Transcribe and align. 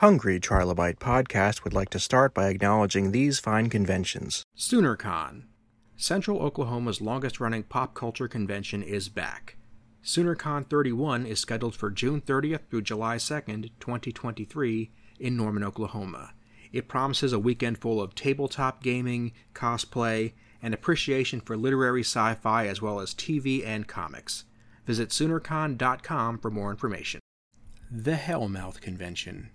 Hungry 0.00 0.38
Trilobite 0.38 0.98
Podcast 0.98 1.64
would 1.64 1.72
like 1.72 1.88
to 1.88 1.98
start 1.98 2.34
by 2.34 2.48
acknowledging 2.48 3.12
these 3.12 3.38
fine 3.38 3.70
conventions. 3.70 4.42
SoonerCon. 4.54 5.44
Central 5.96 6.40
Oklahoma's 6.40 7.00
longest 7.00 7.40
running 7.40 7.62
pop 7.62 7.94
culture 7.94 8.28
convention 8.28 8.82
is 8.82 9.08
back. 9.08 9.56
SoonerCon 10.04 10.68
31 10.68 11.24
is 11.24 11.40
scheduled 11.40 11.74
for 11.74 11.88
June 11.88 12.20
30th 12.20 12.68
through 12.68 12.82
July 12.82 13.16
2nd, 13.16 13.70
2023, 13.80 14.90
in 15.18 15.34
Norman, 15.34 15.64
Oklahoma. 15.64 16.34
It 16.72 16.88
promises 16.88 17.32
a 17.32 17.38
weekend 17.38 17.78
full 17.78 17.98
of 17.98 18.14
tabletop 18.14 18.82
gaming, 18.82 19.32
cosplay, 19.54 20.34
and 20.60 20.74
appreciation 20.74 21.40
for 21.40 21.56
literary 21.56 22.02
sci 22.02 22.34
fi 22.34 22.66
as 22.66 22.82
well 22.82 23.00
as 23.00 23.14
TV 23.14 23.64
and 23.64 23.88
comics. 23.88 24.44
Visit 24.84 25.08
SoonerCon.com 25.08 26.38
for 26.38 26.50
more 26.50 26.70
information. 26.70 27.18
The 27.90 28.16
Hellmouth 28.16 28.82
Convention. 28.82 29.48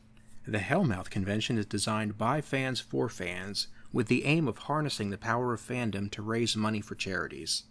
The 0.52 0.60
Hellmouth 0.60 1.10
Convention 1.10 1.58
is 1.58 1.66
designed 1.66 2.18
by 2.18 2.41
fans 2.41 2.82
for 2.82 3.08
fans, 3.08 3.68
with 3.94 4.08
the 4.08 4.26
aim 4.26 4.50
of 4.50 4.58
harnessing 4.58 5.09
the 5.09 5.18
power 5.18 5.54
of 5.54 5.62
fandom 5.62 6.12
to 6.12 6.22
raise 6.22 6.58
money 6.58 6.82
for 6.82 6.94
charities. 6.94 7.64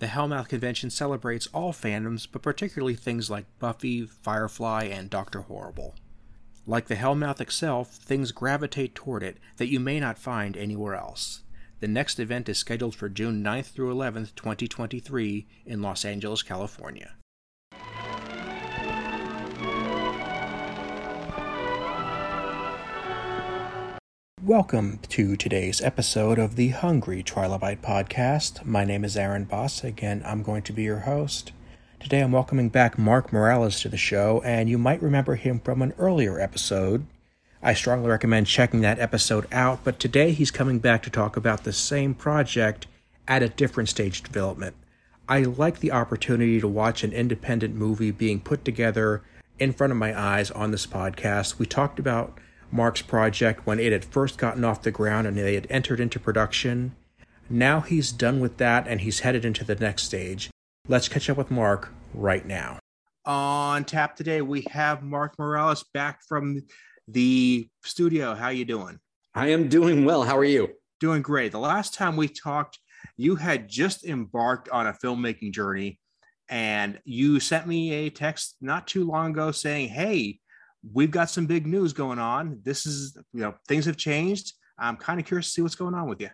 The 0.00 0.08
Hellmouth 0.08 0.48
Convention 0.48 0.90
celebrates 0.90 1.46
all 1.54 1.72
fandoms, 1.72 2.28
but 2.30 2.42
particularly 2.42 2.94
things 2.94 3.30
like 3.30 3.46
Buffy, 3.58 4.04
Firefly, 4.04 4.84
and 4.84 5.08
Doctor 5.08 5.40
Horrible. 5.40 5.94
Like 6.66 6.88
the 6.88 6.96
Hellmouth 6.96 7.40
itself, 7.40 7.92
things 7.94 8.32
gravitate 8.32 8.94
toward 8.94 9.22
it 9.22 9.38
that 9.56 9.68
you 9.68 9.80
may 9.80 9.98
not 9.98 10.18
find 10.18 10.58
anywhere 10.58 10.94
else. 10.94 11.40
The 11.80 11.88
next 11.88 12.20
event 12.20 12.50
is 12.50 12.58
scheduled 12.58 12.94
for 12.94 13.08
June 13.08 13.42
9th 13.42 13.72
through 13.72 13.94
11th, 13.94 14.34
2023, 14.34 15.46
in 15.64 15.80
Los 15.80 16.04
Angeles, 16.04 16.42
California. 16.42 17.15
Welcome 24.46 25.00
to 25.08 25.36
today's 25.36 25.80
episode 25.80 26.38
of 26.38 26.54
the 26.54 26.68
Hungry 26.68 27.24
Trilobite 27.24 27.80
Podcast. 27.80 28.64
My 28.64 28.84
name 28.84 29.04
is 29.04 29.16
Aaron 29.16 29.42
Boss. 29.42 29.82
Again, 29.82 30.22
I'm 30.24 30.44
going 30.44 30.62
to 30.62 30.72
be 30.72 30.84
your 30.84 31.00
host. 31.00 31.50
Today 31.98 32.20
I'm 32.20 32.30
welcoming 32.30 32.68
back 32.68 32.96
Mark 32.96 33.32
Morales 33.32 33.80
to 33.80 33.88
the 33.88 33.96
show, 33.96 34.40
and 34.44 34.68
you 34.68 34.78
might 34.78 35.02
remember 35.02 35.34
him 35.34 35.58
from 35.58 35.82
an 35.82 35.94
earlier 35.98 36.38
episode. 36.38 37.06
I 37.60 37.74
strongly 37.74 38.08
recommend 38.08 38.46
checking 38.46 38.82
that 38.82 39.00
episode 39.00 39.48
out, 39.50 39.80
but 39.82 39.98
today 39.98 40.30
he's 40.30 40.52
coming 40.52 40.78
back 40.78 41.02
to 41.02 41.10
talk 41.10 41.36
about 41.36 41.64
the 41.64 41.72
same 41.72 42.14
project 42.14 42.86
at 43.26 43.42
a 43.42 43.48
different 43.48 43.88
stage 43.88 44.20
of 44.20 44.26
development. 44.26 44.76
I 45.28 45.40
like 45.40 45.80
the 45.80 45.90
opportunity 45.90 46.60
to 46.60 46.68
watch 46.68 47.02
an 47.02 47.12
independent 47.12 47.74
movie 47.74 48.12
being 48.12 48.38
put 48.38 48.64
together 48.64 49.24
in 49.58 49.72
front 49.72 49.90
of 49.90 49.96
my 49.96 50.16
eyes 50.16 50.52
on 50.52 50.70
this 50.70 50.86
podcast. 50.86 51.58
We 51.58 51.66
talked 51.66 51.98
about 51.98 52.38
Mark's 52.70 53.02
project 53.02 53.66
when 53.66 53.78
it 53.78 53.92
had 53.92 54.04
first 54.04 54.38
gotten 54.38 54.64
off 54.64 54.82
the 54.82 54.90
ground 54.90 55.26
and 55.26 55.36
they 55.36 55.54
had 55.54 55.66
entered 55.70 56.00
into 56.00 56.18
production. 56.18 56.94
Now 57.48 57.80
he's 57.80 58.12
done 58.12 58.40
with 58.40 58.56
that 58.58 58.86
and 58.88 59.00
he's 59.00 59.20
headed 59.20 59.44
into 59.44 59.64
the 59.64 59.74
next 59.74 60.04
stage. 60.04 60.50
Let's 60.88 61.08
catch 61.08 61.30
up 61.30 61.36
with 61.36 61.50
Mark 61.50 61.92
right 62.14 62.44
now. 62.44 62.78
On 63.24 63.84
tap 63.84 64.16
today, 64.16 64.40
we 64.40 64.64
have 64.70 65.02
Mark 65.02 65.38
Morales 65.38 65.84
back 65.92 66.20
from 66.28 66.62
the 67.08 67.68
studio. 67.84 68.34
How 68.34 68.48
you 68.48 68.64
doing? 68.64 68.98
I 69.34 69.48
am 69.48 69.68
doing 69.68 70.04
well. 70.04 70.22
How 70.22 70.36
are 70.36 70.44
you? 70.44 70.70
Doing 71.00 71.22
great. 71.22 71.52
The 71.52 71.58
last 71.58 71.94
time 71.94 72.16
we 72.16 72.28
talked, 72.28 72.78
you 73.16 73.36
had 73.36 73.68
just 73.68 74.04
embarked 74.04 74.68
on 74.70 74.86
a 74.86 74.92
filmmaking 74.92 75.52
journey 75.52 75.98
and 76.48 77.00
you 77.04 77.40
sent 77.40 77.66
me 77.66 77.92
a 77.92 78.10
text 78.10 78.56
not 78.60 78.86
too 78.86 79.04
long 79.04 79.32
ago 79.32 79.50
saying, 79.50 79.88
"Hey, 79.88 80.38
we've 80.92 81.10
got 81.10 81.30
some 81.30 81.46
big 81.46 81.66
news 81.66 81.92
going 81.92 82.18
on. 82.18 82.60
This 82.62 82.86
is, 82.86 83.16
you 83.32 83.40
know, 83.40 83.54
things 83.68 83.84
have 83.86 83.96
changed. 83.96 84.52
I'm 84.78 84.96
kind 84.96 85.18
of 85.18 85.26
curious 85.26 85.46
to 85.46 85.52
see 85.52 85.62
what's 85.62 85.74
going 85.74 85.94
on 85.94 86.08
with 86.08 86.20
you. 86.20 86.30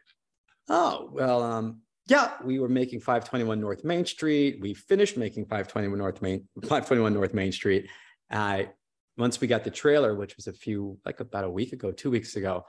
Oh, 0.69 1.11
well, 1.12 1.42
um, 1.42 1.81
yeah, 2.06 2.33
we 2.45 2.58
were 2.58 2.69
making 2.69 3.00
521 3.00 3.61
North 3.61 3.84
Main 3.84 4.05
Street. 4.05 4.58
We 4.61 4.74
finished 4.74 5.17
making 5.17 5.45
521 5.45 5.98
North 5.98 6.20
Main 6.23 6.48
521 6.62 7.14
North 7.14 7.35
Main 7.35 7.52
Street. 7.52 7.89
I 8.30 8.70
once 9.17 9.41
we 9.41 9.46
got 9.46 9.62
the 9.64 9.70
trailer, 9.70 10.14
which 10.14 10.36
was 10.36 10.46
a 10.46 10.52
few 10.52 10.98
like 11.05 11.20
about 11.20 11.45
a 11.45 11.51
week 11.51 11.73
ago, 11.73 11.92
two 11.92 12.11
weeks 12.11 12.36
ago, 12.36 12.64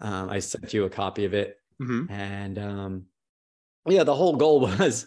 um, 0.00 0.30
I 0.30 0.38
sent 0.38 0.72
you 0.72 0.84
a 0.84 0.90
copy 0.90 1.24
of 1.24 1.34
it. 1.34 1.56
Mm-hmm. 1.80 2.12
And 2.12 2.58
um, 2.58 3.04
yeah, 3.86 4.04
the 4.04 4.14
whole 4.14 4.36
goal 4.36 4.60
was, 4.78 5.06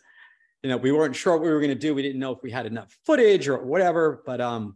you 0.63 0.69
know, 0.69 0.77
we 0.77 0.91
weren't 0.91 1.15
sure 1.15 1.33
what 1.33 1.41
we 1.41 1.49
were 1.49 1.59
going 1.59 1.69
to 1.69 1.75
do. 1.75 1.93
We 1.93 2.01
didn't 2.01 2.19
know 2.19 2.31
if 2.31 2.39
we 2.43 2.51
had 2.51 2.65
enough 2.65 2.95
footage 3.05 3.47
or 3.47 3.63
whatever, 3.63 4.23
but 4.25 4.39
um, 4.39 4.75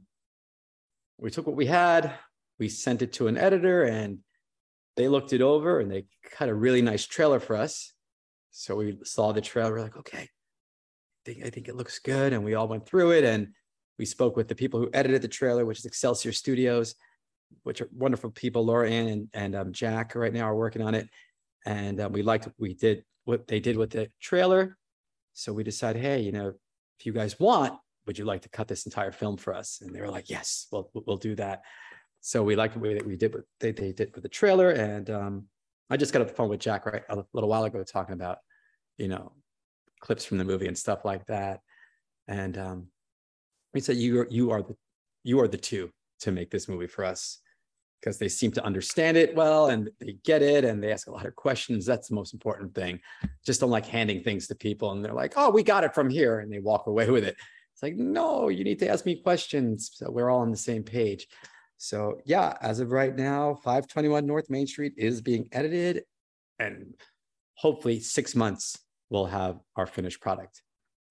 we 1.18 1.32
took 1.32 1.48
what 1.48 1.56
we 1.56 1.66
had, 1.66 2.14
we 2.60 2.70
sent 2.70 3.02
it 3.02 3.14
to 3.14 3.28
an 3.28 3.38
editor, 3.38 3.84
and 3.84 4.20
they 4.96 5.08
looked 5.08 5.34
it 5.34 5.42
over 5.42 5.80
and 5.80 5.92
they 5.92 6.06
cut 6.32 6.50
a 6.50 6.54
really 6.54 6.82
nice 6.82 7.06
trailer 7.06 7.40
for 7.40 7.56
us. 7.56 7.94
So 8.52 8.76
we 8.76 8.98
saw 9.04 9.34
the 9.34 9.42
trailer, 9.42 9.72
we're 9.72 9.82
like, 9.82 9.98
okay, 9.98 10.20
I 10.20 10.30
think, 11.26 11.46
I 11.46 11.50
think 11.50 11.68
it 11.68 11.76
looks 11.76 12.00
good. 12.00 12.32
And 12.32 12.44
we 12.44 12.56
all 12.56 12.68
went 12.68 12.86
through 12.86 13.12
it 13.12 13.26
and 13.26 13.50
we 14.00 14.06
spoke 14.06 14.38
with 14.38 14.48
the 14.48 14.56
people 14.56 14.80
who 14.80 14.90
edited 14.94 15.22
the 15.22 15.28
trailer, 15.28 15.66
which 15.66 15.80
is 15.80 15.86
Excelsior 15.86 16.32
Studios, 16.32 16.96
which 17.64 17.82
are 17.82 17.90
wonderful 17.94 18.30
people. 18.32 18.66
Laura 18.66 18.90
Ann 18.90 19.08
and, 19.08 19.28
and 19.34 19.56
um, 19.56 19.74
Jack 19.74 20.16
right 20.16 20.34
now 20.34 20.46
are 20.46 20.56
working 20.56 20.82
on 20.82 20.96
it. 20.96 21.10
And 21.66 22.00
um, 22.00 22.14
we 22.14 22.22
liked 22.22 22.46
what 22.46 22.56
we 22.58 22.74
did, 22.74 23.04
what 23.26 23.48
they 23.48 23.60
did 23.60 23.76
with 23.76 23.90
the 23.90 24.10
trailer. 24.22 24.78
So 25.34 25.52
we 25.52 25.64
decided, 25.64 26.02
hey, 26.02 26.22
you 26.22 26.32
know, 26.32 26.54
if 27.00 27.06
you 27.06 27.12
guys 27.12 27.38
want, 27.40 27.74
would 28.06 28.18
you 28.18 28.26
like 28.26 28.42
to 28.42 28.50
cut 28.50 28.68
this 28.68 28.86
entire 28.86 29.12
film 29.12 29.38
for 29.38 29.54
us? 29.54 29.82
And 29.82 29.94
they 29.94 30.02
were 30.02 30.10
like, 30.10 30.30
yes, 30.30 30.68
we'll, 30.72 30.90
we'll 30.94 31.18
do 31.18 31.36
that. 31.36 31.64
So 32.22 32.44
we 32.44 32.56
liked 32.56 32.74
the 32.74 32.80
way 32.80 32.94
that 32.94 33.06
we 33.06 33.16
did 33.16 33.34
what 33.34 33.44
they, 33.60 33.72
they 33.72 33.92
did 33.92 34.14
with 34.16 34.24
the 34.24 34.30
trailer. 34.30 34.72
And 34.72 35.10
um, 35.10 35.46
I 35.90 35.98
just 35.98 36.14
got 36.14 36.22
off 36.22 36.30
the 36.30 36.34
phone 36.34 36.50
with 36.50 36.60
Jack 36.60 36.86
right 36.86 37.04
a 37.10 37.24
little 37.34 37.50
while 37.50 37.64
ago 37.64 37.84
talking 37.84 38.14
about, 38.14 38.40
you 38.98 39.08
know, 39.08 39.32
clips 40.00 40.26
from 40.26 40.38
the 40.38 40.44
movie 40.44 40.68
and 40.68 40.78
stuff 40.78 41.06
like 41.06 41.26
that. 41.28 41.62
And 42.28 42.58
um, 42.58 42.88
he 43.74 43.80
said, 43.80 43.98
you 43.98 44.26
you 44.30 44.52
are 44.52 44.64
the, 44.64 44.76
you 45.24 45.40
are 45.40 45.48
the 45.48 45.58
two 45.58 45.92
to 46.22 46.32
make 46.32 46.50
this 46.50 46.68
movie 46.68 46.88
for 46.88 47.06
us 47.06 47.40
because 48.00 48.18
they 48.18 48.30
seem 48.30 48.52
to 48.52 48.64
understand 48.64 49.18
it 49.18 49.36
well 49.36 49.68
and 49.68 49.90
they 50.00 50.18
get 50.24 50.42
it 50.42 50.64
and 50.64 50.84
they 50.84 50.92
ask 50.92 51.08
a 51.08 51.12
lot 51.12 51.26
of 51.26 51.36
questions. 51.36 51.86
That's 51.86 52.10
the 52.10 52.16
most 52.16 52.34
important 52.34 52.76
thing. 52.76 53.00
Just 53.46 53.62
don't 53.62 53.72
like 53.72 53.86
handing 53.86 54.22
things 54.22 54.48
to 54.48 54.56
people 54.56 54.92
and 54.92 55.04
they're 55.04 55.14
like, 55.14 55.34
oh, 55.36 55.50
we 55.50 55.64
got 55.64 55.84
it 55.84 55.96
from 55.96 56.10
here. 56.10 56.40
And 56.40 56.52
they 56.52 56.60
walk 56.60 56.88
away 56.88 57.10
with 57.12 57.24
it. 57.24 57.36
It's 57.76 57.84
like, 57.84 57.98
no, 57.98 58.48
you 58.48 58.64
need 58.64 58.80
to 58.80 58.88
ask 58.88 59.06
me 59.06 59.22
questions. 59.22 59.92
So 59.94 60.10
we're 60.10 60.30
all 60.30 60.40
on 60.40 60.50
the 60.50 60.56
same 60.56 60.82
page. 60.82 61.28
So 61.76 62.22
yeah, 62.24 62.54
as 62.62 62.80
of 62.80 62.92
right 62.92 63.14
now, 63.14 63.56
521 63.56 64.26
North 64.26 64.50
Main 64.50 64.66
Street 64.66 64.94
is 64.96 65.20
being 65.20 65.50
edited 65.52 66.04
and 66.58 66.94
hopefully 67.56 68.00
six 68.00 68.34
months 68.34 68.80
we'll 69.10 69.26
have 69.26 69.60
our 69.76 69.86
finished 69.86 70.22
product. 70.22 70.62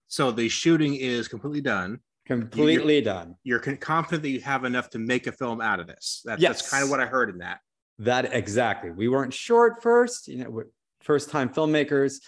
So 0.07 0.31
the 0.31 0.49
shooting 0.49 0.95
is 0.95 1.29
completely 1.29 1.61
done. 1.61 1.99
Completely 2.25 2.95
you're, 2.95 3.03
done. 3.03 3.37
You're 3.45 3.59
confident 3.59 4.23
that 4.23 4.31
you 4.31 4.41
have 4.41 4.65
enough 4.65 4.89
to 4.91 4.99
make 4.99 5.27
a 5.27 5.33
film 5.33 5.61
out 5.61 5.81
of 5.81 5.87
this. 5.87 6.23
That, 6.25 6.41
yes. 6.41 6.63
That's 6.63 6.71
kind 6.71 6.83
of 6.83 6.89
what 6.89 7.01
I 7.01 7.05
heard 7.05 7.29
in 7.29 7.39
that. 7.39 7.61
That 7.99 8.33
exactly. 8.33 8.91
We 8.91 9.09
weren't 9.09 9.35
sure 9.35 9.71
at 9.71 9.83
first, 9.83 10.29
you 10.29 10.39
know, 10.39 10.49
we're 10.49 10.67
first 11.03 11.29
time 11.29 11.51
filmmakers 11.51 12.21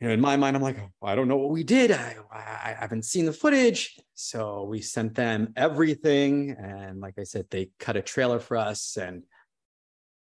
you 0.00 0.08
know, 0.08 0.14
in 0.14 0.20
my 0.20 0.36
mind, 0.36 0.56
I'm 0.56 0.62
like, 0.62 0.78
oh, 0.78 1.06
I 1.06 1.14
don't 1.14 1.28
know 1.28 1.36
what 1.36 1.50
we 1.50 1.62
did. 1.62 1.92
I, 1.92 2.16
I, 2.32 2.76
haven't 2.78 3.04
seen 3.04 3.26
the 3.26 3.32
footage. 3.32 3.96
So 4.14 4.64
we 4.64 4.80
sent 4.80 5.14
them 5.14 5.52
everything. 5.56 6.50
And 6.50 7.00
like 7.00 7.14
I 7.18 7.22
said, 7.22 7.46
they 7.50 7.70
cut 7.78 7.96
a 7.96 8.02
trailer 8.02 8.40
for 8.40 8.56
us 8.56 8.96
and 8.96 9.22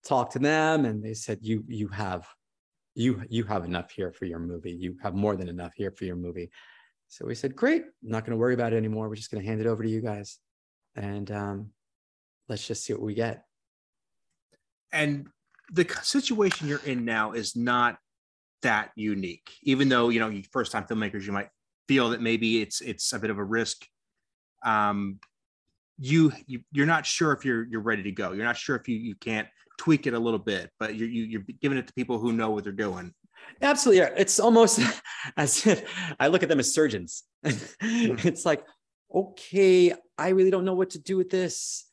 talked 0.07 0.33
to 0.35 0.39
them. 0.39 0.85
And 0.85 1.03
they 1.05 1.15
said, 1.15 1.41
you, 1.43 1.65
you 1.67 1.89
have, 1.89 2.27
you, 2.95 3.23
you 3.29 3.45
have 3.45 3.65
enough 3.65 3.91
here 3.91 4.13
for 4.13 4.27
your 4.27 4.39
movie. 4.39 4.73
You 4.73 4.97
have 5.03 5.15
more 5.15 5.37
than 5.37 5.49
enough 5.49 5.73
here 5.75 5.91
for 5.91 6.05
your 6.05 6.17
movie. 6.17 6.51
So 7.09 7.27
we 7.27 7.35
said, 7.35 7.57
great. 7.57 7.83
I'm 7.83 8.11
not 8.11 8.25
going 8.25 8.37
to 8.37 8.41
worry 8.41 8.55
about 8.55 8.73
it 8.73 8.77
anymore. 8.77 9.09
We're 9.09 9.17
just 9.17 9.31
going 9.31 9.43
to 9.43 9.49
hand 9.49 9.61
it 9.61 9.67
over 9.67 9.83
to 9.83 9.91
you 9.91 10.01
guys. 10.01 10.39
And 10.95 11.31
um, 11.31 11.71
let's 12.49 12.67
just 12.67 12.85
see 12.85 12.93
what 12.93 13.03
we 13.03 13.15
get. 13.15 13.45
And 14.93 15.29
the 15.73 15.87
situation 16.03 16.69
you're 16.69 16.85
in 16.85 17.05
now 17.05 17.33
is 17.33 17.57
not 17.57 17.99
that 18.63 18.91
unique 18.97 19.53
even 19.63 19.89
though 19.89 20.09
you 20.09 20.19
know 20.19 20.43
first 20.51 20.73
time 20.73 20.85
filmmakers 20.85 21.25
you 21.25 21.33
might 21.33 21.49
feel 21.89 22.11
that 22.11 22.21
maybe 22.21 22.61
it's 22.61 22.81
it's 22.83 23.13
a 23.13 23.19
bit 23.19 23.31
of 23.31 23.39
a 23.39 23.45
risk. 23.45 23.87
Um 24.65 25.19
you, 26.01 26.33
you 26.47 26.61
you're 26.71 26.87
not 26.87 27.07
sure 27.07 27.33
if 27.33 27.45
you're 27.45 27.65
you're 27.65 27.81
ready 27.81 28.05
to 28.05 28.13
go. 28.13 28.33
You're 28.33 28.45
not 28.45 28.57
sure 28.57 28.77
if 28.77 28.87
you 28.87 28.97
you 28.97 29.17
can't 29.17 29.49
tweak 29.79 30.07
it 30.07 30.15
a 30.15 30.19
little 30.19 30.39
bit 30.39 30.71
but 30.79 30.97
you're 30.97 31.09
you, 31.09 31.25
you're 31.25 31.45
giving 31.61 31.79
it 31.79 31.87
to 31.87 31.93
people 31.95 32.19
who 32.19 32.33
know 32.33 32.51
what 32.51 32.63
they're 32.63 32.73
doing. 32.73 33.13
Absolutely. 33.63 34.21
It's 34.21 34.39
almost 34.39 34.81
as 35.37 35.67
if 35.67 35.91
i 36.21 36.29
look 36.29 36.43
at 36.43 36.49
them 36.49 36.61
as 36.61 36.73
surgeons. 36.73 37.25
It's 37.81 38.45
like 38.45 38.63
okay 39.13 39.95
i 40.19 40.29
really 40.29 40.51
don't 40.51 40.67
know 40.67 40.75
what 40.75 40.91
to 40.91 40.99
do 40.99 41.17
with 41.17 41.31
this. 41.31 41.87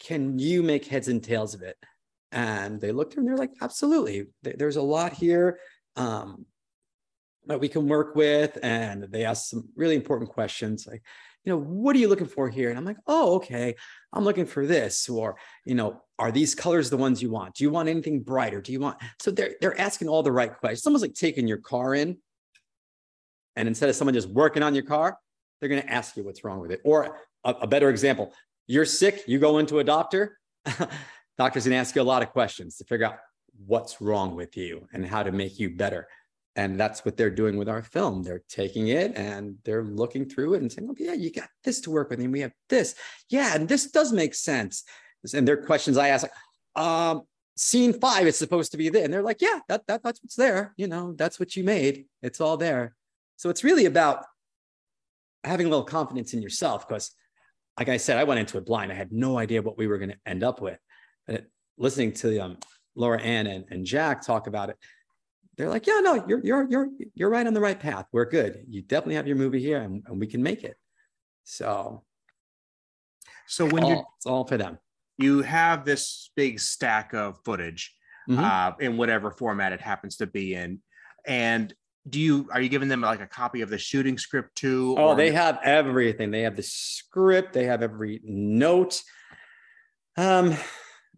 Can 0.00 0.38
you 0.38 0.62
make 0.62 0.86
heads 0.86 1.08
and 1.08 1.22
tails 1.22 1.54
of 1.54 1.62
it? 1.62 1.76
And 2.32 2.80
they 2.80 2.92
looked 2.92 3.16
and 3.16 3.28
they're 3.28 3.36
like 3.36 3.52
absolutely. 3.60 4.26
There's 4.42 4.76
a 4.76 4.82
lot 4.82 5.12
here 5.12 5.58
um, 5.96 6.46
that 7.46 7.60
we 7.60 7.68
can 7.68 7.88
work 7.88 8.14
with. 8.14 8.58
And 8.62 9.04
they 9.10 9.24
asked 9.24 9.50
some 9.50 9.68
really 9.76 9.96
important 9.96 10.30
questions 10.30 10.86
like, 10.86 11.02
you 11.44 11.52
know, 11.52 11.58
what 11.58 11.96
are 11.96 11.98
you 11.98 12.08
looking 12.08 12.28
for 12.28 12.48
here? 12.48 12.70
And 12.70 12.78
I'm 12.78 12.84
like, 12.84 12.98
oh, 13.08 13.34
okay, 13.36 13.74
I'm 14.12 14.22
looking 14.24 14.46
for 14.46 14.64
this. 14.64 15.08
Or, 15.08 15.36
you 15.64 15.74
know, 15.74 16.00
are 16.18 16.30
these 16.30 16.54
colors 16.54 16.88
the 16.88 16.96
ones 16.96 17.20
you 17.20 17.30
want? 17.30 17.56
Do 17.56 17.64
you 17.64 17.70
want 17.70 17.88
anything 17.88 18.20
brighter? 18.20 18.60
Do 18.60 18.70
you 18.70 18.78
want? 18.78 18.98
So 19.20 19.32
they're 19.32 19.56
they're 19.60 19.80
asking 19.80 20.08
all 20.08 20.22
the 20.22 20.30
right 20.30 20.56
questions. 20.56 20.80
It's 20.80 20.86
almost 20.86 21.02
like 21.02 21.14
taking 21.14 21.48
your 21.48 21.58
car 21.58 21.96
in, 21.96 22.18
and 23.56 23.66
instead 23.66 23.88
of 23.88 23.96
someone 23.96 24.14
just 24.14 24.28
working 24.28 24.62
on 24.62 24.74
your 24.74 24.84
car, 24.84 25.18
they're 25.58 25.68
going 25.68 25.82
to 25.82 25.92
ask 25.92 26.16
you 26.16 26.22
what's 26.22 26.44
wrong 26.44 26.60
with 26.60 26.70
it. 26.70 26.80
Or 26.84 27.18
a, 27.42 27.50
a 27.62 27.66
better 27.66 27.90
example, 27.90 28.32
you're 28.68 28.84
sick, 28.84 29.24
you 29.26 29.40
go 29.40 29.58
into 29.58 29.80
a 29.80 29.84
doctor. 29.84 30.38
Doctor's 31.38 31.64
going 31.64 31.72
to 31.72 31.78
ask 31.78 31.96
you 31.96 32.02
a 32.02 32.04
lot 32.04 32.22
of 32.22 32.30
questions 32.30 32.76
to 32.76 32.84
figure 32.84 33.06
out 33.06 33.16
what's 33.66 34.00
wrong 34.00 34.34
with 34.34 34.56
you 34.56 34.86
and 34.92 35.06
how 35.06 35.22
to 35.22 35.32
make 35.32 35.58
you 35.58 35.70
better. 35.70 36.08
And 36.54 36.78
that's 36.78 37.04
what 37.04 37.16
they're 37.16 37.30
doing 37.30 37.56
with 37.56 37.68
our 37.68 37.82
film. 37.82 38.22
They're 38.22 38.42
taking 38.48 38.88
it 38.88 39.16
and 39.16 39.56
they're 39.64 39.84
looking 39.84 40.28
through 40.28 40.54
it 40.54 40.62
and 40.62 40.70
saying 40.70 40.90
okay 40.90 41.06
yeah 41.06 41.14
you 41.14 41.32
got 41.32 41.48
this 41.64 41.80
to 41.82 41.90
work 41.90 42.10
with 42.10 42.20
and 42.20 42.32
we 42.32 42.40
have 42.40 42.52
this. 42.68 42.94
Yeah 43.30 43.54
and 43.54 43.68
this 43.68 43.90
does 43.90 44.12
make 44.12 44.34
sense. 44.34 44.84
And 45.32 45.46
their 45.46 45.56
questions 45.64 45.96
i 45.96 46.08
ask 46.08 46.26
um 46.76 47.22
scene 47.56 47.92
five 47.92 48.26
is 48.26 48.36
supposed 48.36 48.72
to 48.72 48.78
be 48.78 48.88
there 48.88 49.04
and 49.04 49.12
they're 49.12 49.22
like 49.22 49.40
yeah 49.40 49.60
that, 49.68 49.86
that 49.86 50.02
that's 50.02 50.22
what's 50.22 50.36
there. 50.36 50.74
You 50.76 50.88
know 50.88 51.14
that's 51.16 51.40
what 51.40 51.56
you 51.56 51.64
made. 51.64 52.06
It's 52.22 52.40
all 52.40 52.56
there. 52.56 52.94
So 53.36 53.48
it's 53.50 53.64
really 53.64 53.86
about 53.86 54.24
having 55.44 55.66
a 55.66 55.70
little 55.70 55.84
confidence 55.84 56.34
in 56.34 56.42
yourself 56.42 56.86
because 56.86 57.10
like 57.78 57.88
i 57.88 57.96
said 57.96 58.18
i 58.18 58.24
went 58.24 58.40
into 58.40 58.58
it 58.58 58.66
blind. 58.66 58.92
I 58.92 58.94
had 58.94 59.12
no 59.12 59.38
idea 59.38 59.62
what 59.62 59.78
we 59.78 59.86
were 59.86 59.98
going 59.98 60.10
to 60.10 60.18
end 60.26 60.42
up 60.42 60.60
with. 60.60 60.78
But 61.26 61.46
listening 61.78 62.12
to 62.12 62.28
the 62.28 62.40
um, 62.40 62.58
laura 62.94 63.20
ann 63.20 63.46
and, 63.46 63.64
and 63.70 63.84
jack 63.84 64.24
talk 64.24 64.46
about 64.46 64.70
it 64.70 64.76
they're 65.56 65.68
like, 65.68 65.86
yeah, 65.86 66.00
no, 66.00 66.24
you're 66.26 66.40
you're 66.44 66.66
you're 66.68 66.88
you're 67.14 67.30
right 67.30 67.46
on 67.46 67.54
the 67.54 67.60
right 67.60 67.78
path. 67.78 68.06
We're 68.12 68.24
good. 68.24 68.64
You 68.68 68.82
definitely 68.82 69.16
have 69.16 69.26
your 69.26 69.36
movie 69.36 69.60
here, 69.60 69.80
and, 69.82 70.02
and 70.06 70.18
we 70.18 70.26
can 70.26 70.42
make 70.42 70.64
it. 70.64 70.76
So, 71.44 72.02
so 73.46 73.66
when 73.66 73.84
you 73.84 74.02
it's 74.16 74.26
all 74.26 74.46
for 74.46 74.56
them, 74.56 74.78
you 75.18 75.42
have 75.42 75.84
this 75.84 76.30
big 76.36 76.58
stack 76.58 77.12
of 77.12 77.36
footage 77.44 77.94
mm-hmm. 78.28 78.42
uh, 78.42 78.72
in 78.80 78.96
whatever 78.96 79.30
format 79.30 79.72
it 79.72 79.80
happens 79.80 80.16
to 80.16 80.26
be 80.26 80.54
in, 80.54 80.80
and 81.26 81.74
do 82.08 82.18
you 82.18 82.48
are 82.52 82.60
you 82.60 82.70
giving 82.70 82.88
them 82.88 83.02
like 83.02 83.20
a 83.20 83.26
copy 83.26 83.60
of 83.60 83.68
the 83.68 83.78
shooting 83.78 84.16
script 84.16 84.56
too? 84.56 84.94
Oh, 84.98 85.14
they 85.14 85.32
have 85.32 85.58
everything. 85.62 86.30
They 86.30 86.42
have 86.42 86.56
the 86.56 86.62
script. 86.62 87.52
They 87.52 87.64
have 87.64 87.82
every 87.82 88.20
note. 88.24 89.02
Um, 90.16 90.56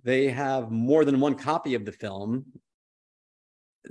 they 0.04 0.28
have 0.28 0.70
more 0.70 1.04
than 1.04 1.18
one 1.18 1.34
copy 1.34 1.74
of 1.74 1.84
the 1.84 1.92
film. 1.92 2.44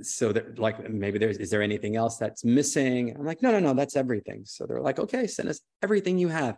So 0.02 0.32
that 0.32 0.58
like 0.58 0.90
maybe 0.90 1.18
there's 1.18 1.38
is 1.38 1.50
there 1.50 1.62
anything 1.62 1.94
else 1.94 2.16
that's 2.16 2.44
missing? 2.44 3.14
I'm 3.16 3.24
like 3.24 3.42
no 3.42 3.52
no 3.52 3.60
no 3.60 3.74
that's 3.74 3.96
everything. 3.96 4.42
So 4.44 4.66
they're 4.66 4.80
like 4.80 4.98
okay 4.98 5.26
send 5.26 5.48
us 5.48 5.60
everything 5.82 6.18
you 6.18 6.28
have. 6.28 6.56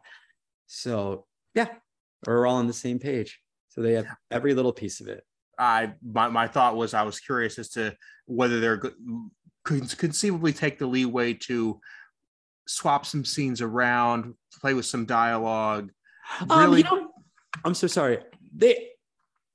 So 0.67 1.27
yeah 1.55 1.69
we're 2.27 2.47
all 2.47 2.57
on 2.57 2.67
the 2.67 2.73
same 2.73 2.99
page. 2.99 3.41
So 3.69 3.83
they 3.83 3.93
have 3.93 4.07
every 4.31 4.55
little 4.55 4.73
piece 4.73 5.01
of 5.01 5.09
it. 5.09 5.23
I 5.59 5.93
my, 6.03 6.29
my 6.29 6.47
thought 6.49 6.77
was 6.77 6.93
i 6.93 7.03
was 7.03 7.19
curious 7.19 7.59
as 7.59 7.71
to 7.71 7.95
whether 8.27 8.61
they're 8.61 8.81
could 9.65 9.99
conceivably 9.99 10.53
take 10.53 10.79
the 10.79 10.87
leeway 10.87 11.33
to 11.33 11.81
swap 12.67 13.05
some 13.05 13.25
scenes 13.25 13.61
around 13.61 14.35
play 14.61 14.75
with 14.75 14.87
some 14.87 15.05
dialogue. 15.05 15.91
Really 16.49 16.83
um, 16.85 16.95
you 16.95 17.01
know, 17.03 17.11
i'm 17.65 17.75
so 17.75 17.87
sorry. 17.87 18.19
They 18.55 18.89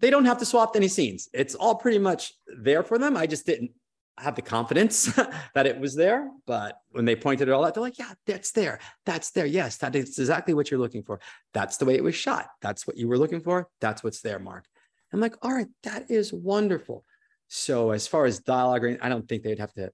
they 0.02 0.10
don't 0.10 0.26
have 0.26 0.40
to 0.40 0.46
swap 0.46 0.76
any 0.76 0.88
scenes. 0.88 1.30
It's 1.34 1.56
all 1.56 1.76
pretty 1.76 2.00
much 2.00 2.34
there 2.58 2.84
for 2.84 2.98
them. 2.98 3.16
I 3.16 3.28
just 3.28 3.46
didn't 3.46 3.72
have 4.18 4.36
the 4.36 4.42
confidence 4.42 5.06
that 5.56 5.66
it 5.66 5.80
was 5.80 5.96
there. 5.96 6.30
But 6.46 6.78
when 6.92 7.06
they 7.06 7.16
pointed 7.16 7.48
it 7.48 7.52
all 7.52 7.64
out, 7.64 7.74
they're 7.74 7.84
like, 7.84 8.00
yeah, 8.00 8.14
that's 8.26 8.52
there. 8.52 8.80
That's 9.06 9.32
there. 9.32 9.46
Yes, 9.46 9.78
that 9.78 9.96
is 9.96 10.18
exactly 10.18 10.54
what 10.54 10.70
you're 10.70 10.80
looking 10.80 11.04
for. 11.04 11.20
That's 11.54 11.78
the 11.78 11.86
way 11.86 11.96
it 11.96 12.04
was 12.04 12.16
shot. 12.16 12.48
That's 12.62 12.86
what 12.86 12.98
you 12.98 13.08
were 13.08 13.18
looking 13.18 13.42
for. 13.42 13.70
That's 13.80 14.04
what's 14.04 14.22
there, 14.22 14.40
Mark. 14.40 14.66
I'm 15.14 15.20
like, 15.20 15.36
all 15.42 15.54
right, 15.54 15.68
that 15.84 16.10
is 16.10 16.34
wonderful. 16.34 17.06
So 17.48 17.92
as 17.92 18.08
far 18.08 18.26
as 18.26 18.40
dialogue, 18.40 18.86
I 19.02 19.10
don't 19.10 19.28
think 19.28 19.44
they'd 19.44 19.60
have 19.60 19.74
to 19.74 19.92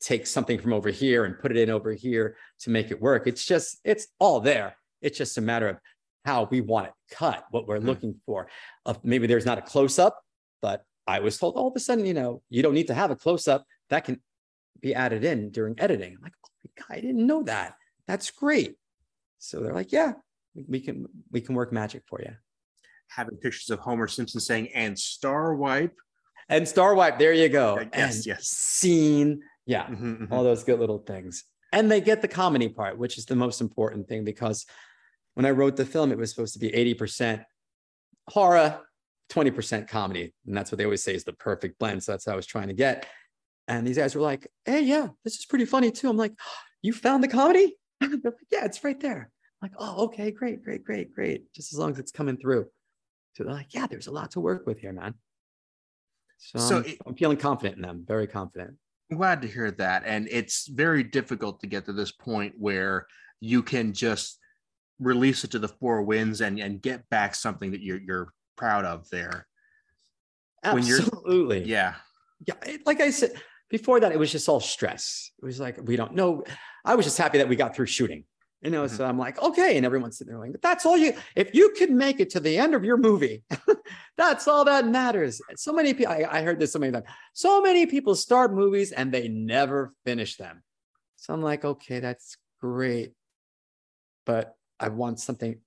take 0.00 0.26
something 0.26 0.58
from 0.58 0.74
over 0.74 0.90
here 0.90 1.24
and 1.24 1.38
put 1.38 1.50
it 1.50 1.56
in 1.56 1.70
over 1.70 1.92
here 1.92 2.36
to 2.60 2.70
make 2.70 2.90
it 2.90 3.00
work. 3.00 3.26
It's 3.26 3.44
just, 3.44 3.80
it's 3.84 4.08
all 4.18 4.40
there. 4.40 4.76
It's 5.00 5.16
just 5.16 5.38
a 5.38 5.40
matter 5.40 5.68
of 5.68 5.78
how 6.26 6.48
we 6.50 6.60
want 6.60 6.88
it 6.88 6.92
cut, 7.10 7.44
what 7.50 7.68
we're 7.68 7.78
mm-hmm. 7.78 7.86
looking 7.86 8.14
for. 8.26 8.48
Uh, 8.84 8.94
maybe 9.04 9.28
there's 9.28 9.46
not 9.46 9.58
a 9.58 9.62
close 9.62 9.98
up, 9.98 10.20
but 10.60 10.84
I 11.06 11.20
was 11.20 11.38
told 11.38 11.54
all 11.54 11.68
of 11.68 11.74
a 11.76 11.80
sudden, 11.80 12.04
you 12.04 12.14
know, 12.14 12.42
you 12.50 12.62
don't 12.62 12.74
need 12.74 12.88
to 12.88 12.94
have 12.94 13.12
a 13.12 13.16
close 13.16 13.46
up. 13.46 13.64
That 13.90 14.04
can 14.04 14.20
be 14.80 14.92
added 14.92 15.24
in 15.24 15.50
during 15.50 15.78
editing. 15.78 16.14
I'm 16.16 16.22
like, 16.22 16.32
oh 16.44 16.48
my 16.64 16.82
God, 16.82 16.98
I 16.98 17.00
didn't 17.00 17.26
know 17.26 17.44
that. 17.44 17.74
That's 18.08 18.30
great. 18.32 18.74
So 19.38 19.60
they're 19.60 19.72
like, 19.72 19.92
yeah, 19.92 20.14
we 20.68 20.80
can 20.80 21.06
we 21.30 21.40
can 21.40 21.54
work 21.54 21.72
magic 21.72 22.02
for 22.08 22.20
you. 22.20 22.32
Having 23.08 23.36
pictures 23.36 23.70
of 23.70 23.78
Homer 23.78 24.08
Simpson 24.08 24.40
saying 24.40 24.70
and 24.74 24.98
star 24.98 25.54
wipe. 25.54 25.94
And 26.48 26.66
star 26.66 26.94
wipe, 26.96 27.20
there 27.20 27.32
you 27.32 27.48
go. 27.48 27.78
Yes, 27.92 28.16
and 28.16 28.26
yes. 28.26 28.48
Scene. 28.48 29.42
Yeah. 29.64 29.84
Mm-hmm, 29.84 30.12
mm-hmm. 30.14 30.32
All 30.32 30.42
those 30.42 30.64
good 30.64 30.80
little 30.80 30.98
things. 30.98 31.44
And 31.72 31.90
they 31.90 32.00
get 32.00 32.20
the 32.22 32.28
comedy 32.28 32.68
part, 32.68 32.98
which 32.98 33.16
is 33.16 33.26
the 33.26 33.36
most 33.36 33.60
important 33.60 34.08
thing 34.08 34.24
because 34.24 34.66
when 35.36 35.44
I 35.44 35.50
wrote 35.50 35.76
the 35.76 35.84
film, 35.84 36.12
it 36.12 36.18
was 36.18 36.30
supposed 36.30 36.54
to 36.54 36.58
be 36.58 36.70
80% 36.70 37.44
horror, 38.30 38.80
20% 39.30 39.86
comedy. 39.86 40.34
And 40.46 40.56
that's 40.56 40.72
what 40.72 40.78
they 40.78 40.84
always 40.84 41.02
say 41.02 41.14
is 41.14 41.24
the 41.24 41.34
perfect 41.34 41.78
blend. 41.78 42.02
So 42.02 42.12
that's 42.12 42.26
what 42.26 42.32
I 42.32 42.36
was 42.36 42.46
trying 42.46 42.68
to 42.68 42.74
get. 42.74 43.06
And 43.68 43.86
these 43.86 43.98
guys 43.98 44.14
were 44.14 44.22
like, 44.22 44.46
hey, 44.64 44.80
yeah, 44.80 45.08
this 45.24 45.36
is 45.36 45.44
pretty 45.44 45.66
funny 45.66 45.90
too. 45.90 46.08
I'm 46.08 46.16
like, 46.16 46.32
you 46.80 46.94
found 46.94 47.22
the 47.22 47.28
comedy? 47.28 47.76
They're 48.00 48.10
like, 48.24 48.34
yeah, 48.50 48.64
it's 48.64 48.82
right 48.82 48.98
there. 48.98 49.30
I'm 49.60 49.68
like, 49.68 49.78
oh, 49.78 50.04
okay, 50.04 50.30
great, 50.30 50.64
great, 50.64 50.84
great, 50.84 51.14
great. 51.14 51.52
Just 51.52 51.74
as 51.74 51.78
long 51.78 51.90
as 51.90 51.98
it's 51.98 52.12
coming 52.12 52.38
through. 52.38 52.66
So 53.34 53.44
they're 53.44 53.52
like, 53.52 53.74
yeah, 53.74 53.86
there's 53.86 54.06
a 54.06 54.12
lot 54.12 54.30
to 54.30 54.40
work 54.40 54.66
with 54.66 54.78
here, 54.78 54.94
man. 54.94 55.14
So, 56.38 56.58
so 56.58 56.76
I'm, 56.78 56.84
it, 56.84 56.98
I'm 57.06 57.14
feeling 57.14 57.36
confident 57.36 57.76
in 57.76 57.82
them, 57.82 58.04
very 58.06 58.26
confident. 58.26 58.74
I'm 59.10 59.18
glad 59.18 59.42
to 59.42 59.48
hear 59.48 59.70
that. 59.72 60.04
And 60.06 60.28
it's 60.30 60.66
very 60.66 61.02
difficult 61.02 61.60
to 61.60 61.66
get 61.66 61.84
to 61.84 61.92
this 61.92 62.12
point 62.12 62.54
where 62.56 63.06
you 63.40 63.62
can 63.62 63.92
just 63.92 64.38
release 64.98 65.44
it 65.44 65.50
to 65.52 65.58
the 65.58 65.68
four 65.68 66.02
winds 66.02 66.40
and 66.40 66.58
and 66.58 66.80
get 66.80 67.08
back 67.08 67.34
something 67.34 67.72
that 67.72 67.82
you're 67.82 68.00
you're 68.00 68.32
proud 68.56 68.84
of 68.84 69.08
there. 69.10 69.46
Absolutely. 70.64 71.64
yeah. 71.64 71.94
Yeah. 72.46 72.54
Like 72.84 73.00
I 73.00 73.10
said 73.10 73.32
before 73.70 74.00
that, 74.00 74.12
it 74.12 74.18
was 74.18 74.32
just 74.32 74.48
all 74.48 74.60
stress. 74.60 75.30
It 75.42 75.44
was 75.44 75.60
like 75.60 75.78
we 75.82 75.96
don't 75.96 76.14
know. 76.14 76.44
I 76.84 76.94
was 76.94 77.06
just 77.06 77.18
happy 77.18 77.38
that 77.38 77.48
we 77.48 77.56
got 77.56 77.74
through 77.74 77.86
shooting. 77.86 78.24
You 78.62 78.70
know, 78.70 78.84
mm-hmm. 78.84 78.96
so 78.96 79.04
I'm 79.04 79.18
like, 79.18 79.40
okay. 79.40 79.76
And 79.76 79.84
everyone's 79.84 80.18
sitting 80.18 80.32
there 80.32 80.40
like, 80.40 80.60
that's 80.62 80.86
all 80.86 80.96
you, 80.96 81.12
if 81.36 81.54
you 81.54 81.72
could 81.76 81.90
make 81.90 82.20
it 82.20 82.30
to 82.30 82.40
the 82.40 82.56
end 82.56 82.74
of 82.74 82.84
your 82.84 82.96
movie, 82.96 83.44
that's 84.16 84.48
all 84.48 84.64
that 84.64 84.88
matters. 84.88 85.40
So 85.56 85.72
many 85.72 85.92
people, 85.92 86.12
I, 86.12 86.24
I 86.28 86.42
heard 86.42 86.58
this 86.58 86.72
so 86.72 86.78
many 86.78 86.92
times. 86.92 87.04
So 87.34 87.60
many 87.60 87.86
people 87.86 88.14
start 88.14 88.54
movies 88.54 88.92
and 88.92 89.12
they 89.12 89.28
never 89.28 89.92
finish 90.04 90.36
them. 90.36 90.62
So 91.16 91.34
I'm 91.34 91.42
like, 91.42 91.64
okay, 91.64 92.00
that's 92.00 92.38
great. 92.60 93.12
But 94.24 94.56
I 94.80 94.88
want 94.88 95.20
something, 95.20 95.58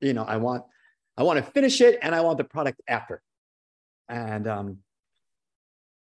you 0.00 0.12
know, 0.12 0.24
I 0.24 0.36
want, 0.36 0.64
I 1.16 1.22
want 1.22 1.44
to 1.44 1.50
finish 1.52 1.80
it 1.80 1.98
and 2.02 2.14
I 2.14 2.20
want 2.20 2.38
the 2.38 2.44
product 2.44 2.80
after. 2.88 3.22
And 4.08 4.46
um, 4.46 4.78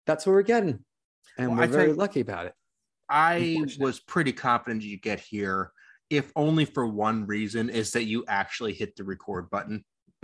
that's 0.05 0.25
what 0.25 0.33
we're 0.33 0.41
getting. 0.43 0.79
And 1.37 1.49
well, 1.49 1.57
we're 1.57 1.63
I 1.63 1.67
very 1.67 1.85
think, 1.87 1.97
lucky 1.97 2.19
about 2.21 2.47
it. 2.47 2.53
I 3.09 3.63
was 3.79 3.99
pretty 3.99 4.33
confident 4.33 4.83
you 4.83 4.99
get 4.99 5.19
here, 5.19 5.71
if 6.09 6.31
only 6.35 6.65
for 6.65 6.85
one 6.85 7.25
reason 7.25 7.69
is 7.69 7.91
that 7.91 8.05
you 8.05 8.23
actually 8.27 8.73
hit 8.73 8.95
the 8.95 9.03
record 9.03 9.49
button. 9.49 9.83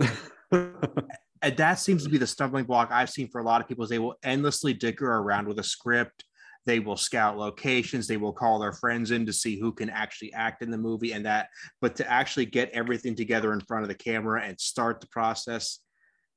and 0.50 1.56
that 1.56 1.74
seems 1.74 2.04
to 2.04 2.10
be 2.10 2.18
the 2.18 2.26
stumbling 2.26 2.64
block 2.64 2.90
I've 2.90 3.10
seen 3.10 3.28
for 3.28 3.40
a 3.40 3.44
lot 3.44 3.60
of 3.60 3.68
people 3.68 3.84
is 3.84 3.90
they 3.90 3.98
will 3.98 4.16
endlessly 4.22 4.72
dicker 4.72 5.06
around 5.06 5.46
with 5.46 5.58
a 5.58 5.64
script 5.64 6.24
they 6.66 6.78
will 6.78 6.96
scout 6.96 7.38
locations. 7.38 8.06
They 8.06 8.16
will 8.16 8.32
call 8.32 8.58
their 8.58 8.72
friends 8.72 9.10
in 9.10 9.26
to 9.26 9.32
see 9.32 9.58
who 9.58 9.72
can 9.72 9.90
actually 9.90 10.32
act 10.32 10.62
in 10.62 10.70
the 10.70 10.78
movie 10.78 11.12
and 11.12 11.24
that 11.26 11.48
but 11.80 11.96
to 11.96 12.10
actually 12.10 12.46
get 12.46 12.70
everything 12.70 13.14
together 13.14 13.52
in 13.52 13.60
front 13.60 13.82
of 13.82 13.88
the 13.88 13.94
camera 13.94 14.42
and 14.42 14.58
start 14.60 15.00
the 15.00 15.06
process 15.08 15.78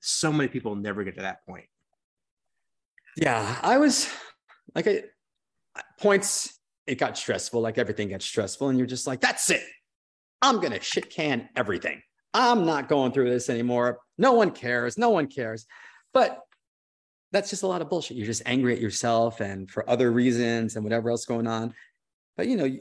so 0.05 0.33
many 0.33 0.49
people 0.49 0.75
never 0.75 1.03
get 1.03 1.15
to 1.15 1.21
that 1.21 1.45
point. 1.47 1.65
Yeah 3.15 3.57
i 3.61 3.77
was 3.77 4.09
like 4.75 4.87
I, 4.87 5.03
points 5.99 6.59
it 6.87 6.95
got 6.95 7.17
stressful 7.17 7.61
like 7.61 7.77
everything 7.77 8.09
gets 8.09 8.25
stressful 8.25 8.69
and 8.69 8.77
you're 8.77 8.87
just 8.87 9.07
like 9.07 9.21
that's 9.21 9.49
it. 9.49 9.63
I'm 10.41 10.59
gonna 10.59 10.81
shit 10.81 11.09
can 11.09 11.47
everything. 11.55 12.01
I'm 12.33 12.65
not 12.65 12.89
going 12.89 13.11
through 13.11 13.29
this 13.29 13.49
anymore. 13.49 13.99
No 14.17 14.33
one 14.33 14.51
cares. 14.51 14.97
No 14.97 15.09
one 15.11 15.27
cares. 15.27 15.65
But 16.13 16.39
that's 17.33 17.49
just 17.49 17.63
a 17.63 17.67
lot 17.67 17.81
of 17.81 17.89
bullshit. 17.89 18.15
You're 18.15 18.27
just 18.27 18.43
angry 18.45 18.73
at 18.73 18.79
yourself 18.79 19.41
and 19.41 19.69
for 19.69 19.89
other 19.89 20.11
reasons 20.11 20.75
and 20.75 20.85
whatever 20.85 21.09
else 21.09 21.25
going 21.25 21.47
on. 21.47 21.73
But 22.37 22.47
you 22.47 22.55
know, 22.55 22.77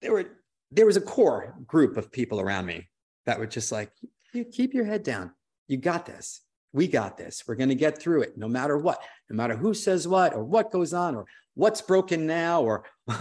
there 0.00 0.12
were 0.12 0.24
there 0.72 0.86
was 0.86 0.96
a 0.96 1.02
core 1.02 1.54
group 1.66 1.96
of 1.96 2.10
people 2.10 2.40
around 2.40 2.66
me 2.66 2.88
that 3.26 3.38
were 3.38 3.46
just 3.46 3.70
like, 3.70 3.92
you 4.32 4.44
keep 4.44 4.74
your 4.74 4.86
head 4.86 5.02
down. 5.02 5.30
You 5.68 5.76
got 5.76 6.06
this. 6.06 6.40
We 6.72 6.88
got 6.88 7.16
this. 7.16 7.44
We're 7.46 7.54
going 7.54 7.68
to 7.68 7.76
get 7.76 7.98
through 8.00 8.22
it 8.22 8.36
no 8.36 8.48
matter 8.48 8.76
what, 8.76 9.00
no 9.30 9.36
matter 9.36 9.56
who 9.56 9.74
says 9.74 10.08
what 10.08 10.34
or 10.34 10.42
what 10.42 10.72
goes 10.72 10.92
on 10.92 11.14
or 11.14 11.26
what's 11.54 11.80
broken 11.80 12.26
now 12.26 12.62
or 12.62 12.84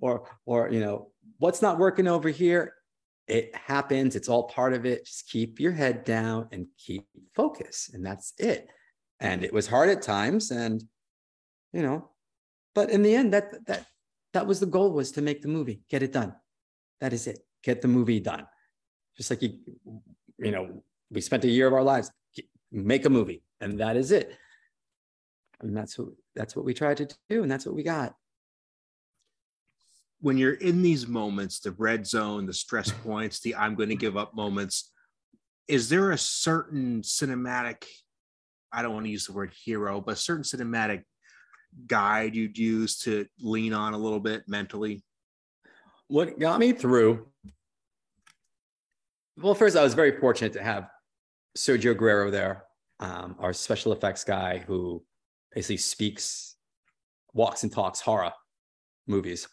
or 0.00 0.28
or 0.44 0.70
you 0.70 0.80
know 0.80 1.10
what's 1.38 1.62
not 1.62 1.78
working 1.78 2.06
over 2.06 2.28
here? 2.28 2.74
It 3.26 3.54
happens. 3.56 4.16
It's 4.16 4.28
all 4.28 4.44
part 4.44 4.74
of 4.74 4.84
it. 4.84 5.06
Just 5.06 5.28
keep 5.28 5.58
your 5.58 5.72
head 5.72 6.04
down 6.04 6.48
and 6.52 6.66
keep 6.76 7.06
focus. 7.34 7.90
And 7.94 8.04
that's 8.04 8.34
it. 8.38 8.68
And 9.22 9.44
it 9.44 9.52
was 9.52 9.68
hard 9.68 9.88
at 9.88 10.02
times. 10.02 10.50
And, 10.50 10.82
you 11.72 11.80
know, 11.80 12.10
but 12.74 12.90
in 12.90 13.02
the 13.02 13.14
end, 13.14 13.32
that 13.32 13.64
that 13.66 13.86
that 14.32 14.46
was 14.46 14.58
the 14.58 14.66
goal 14.66 14.92
was 14.92 15.12
to 15.12 15.22
make 15.22 15.42
the 15.42 15.48
movie, 15.48 15.82
get 15.88 16.02
it 16.02 16.12
done. 16.12 16.34
That 17.00 17.12
is 17.12 17.28
it. 17.28 17.38
Get 17.62 17.82
the 17.82 17.88
movie 17.88 18.18
done. 18.18 18.46
Just 19.16 19.30
like 19.30 19.42
you, 19.42 19.58
you 20.38 20.50
know, 20.50 20.82
we 21.10 21.20
spent 21.20 21.44
a 21.44 21.48
year 21.48 21.68
of 21.68 21.72
our 21.72 21.84
lives, 21.84 22.10
make 22.72 23.04
a 23.04 23.10
movie, 23.10 23.44
and 23.60 23.78
that 23.78 23.96
is 23.96 24.10
it. 24.10 24.36
And 25.60 25.76
that's 25.76 25.96
what 25.96 26.08
that's 26.34 26.56
what 26.56 26.64
we 26.64 26.74
tried 26.74 26.96
to 26.96 27.08
do, 27.30 27.42
and 27.42 27.50
that's 27.50 27.64
what 27.64 27.76
we 27.76 27.84
got. 27.84 28.16
When 30.20 30.36
you're 30.36 30.54
in 30.54 30.82
these 30.82 31.06
moments, 31.06 31.60
the 31.60 31.72
red 31.72 32.06
zone, 32.08 32.46
the 32.46 32.54
stress 32.54 32.90
points, 33.04 33.38
the 33.38 33.54
I'm 33.54 33.76
going 33.76 33.90
to 33.90 33.94
give 33.94 34.16
up 34.16 34.34
moments, 34.34 34.90
is 35.68 35.88
there 35.88 36.10
a 36.10 36.18
certain 36.18 37.02
cinematic? 37.02 37.84
I 38.72 38.82
don't 38.82 38.94
want 38.94 39.06
to 39.06 39.10
use 39.10 39.26
the 39.26 39.32
word 39.32 39.52
hero, 39.64 40.00
but 40.00 40.14
a 40.14 40.16
certain 40.16 40.44
cinematic 40.44 41.02
guide 41.86 42.34
you'd 42.34 42.58
use 42.58 42.98
to 42.98 43.26
lean 43.40 43.72
on 43.72 43.94
a 43.94 43.98
little 43.98 44.20
bit 44.20 44.44
mentally? 44.46 45.02
What 46.08 46.38
got 46.38 46.60
me 46.60 46.72
through? 46.72 47.26
Well, 49.36 49.54
first, 49.54 49.76
I 49.76 49.82
was 49.82 49.94
very 49.94 50.18
fortunate 50.20 50.52
to 50.54 50.62
have 50.62 50.88
Sergio 51.56 51.96
Guerrero 51.96 52.30
there, 52.30 52.64
um, 53.00 53.36
our 53.38 53.52
special 53.52 53.92
effects 53.92 54.24
guy 54.24 54.58
who 54.58 55.02
basically 55.54 55.78
speaks, 55.78 56.56
walks 57.32 57.62
and 57.62 57.72
talks 57.72 58.00
horror 58.00 58.32
movies. 59.06 59.48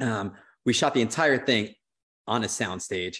Um, 0.00 0.32
we 0.64 0.72
shot 0.72 0.94
the 0.94 1.00
entire 1.00 1.38
thing 1.38 1.74
on 2.26 2.44
a 2.44 2.48
soundstage. 2.48 3.18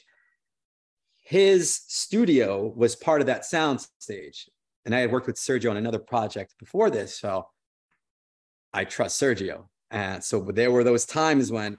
His 1.22 1.80
studio 1.86 2.72
was 2.76 2.96
part 2.96 3.20
of 3.20 3.26
that 3.28 3.42
soundstage. 3.42 4.48
And 4.88 4.94
I 4.94 5.00
had 5.00 5.12
worked 5.12 5.26
with 5.26 5.36
Sergio 5.36 5.68
on 5.70 5.76
another 5.76 5.98
project 5.98 6.54
before 6.58 6.88
this. 6.88 7.18
So 7.18 7.46
I 8.72 8.84
trust 8.84 9.20
Sergio. 9.20 9.66
And 9.90 10.24
so 10.24 10.40
there 10.40 10.70
were 10.70 10.82
those 10.82 11.04
times 11.04 11.52
when, 11.52 11.76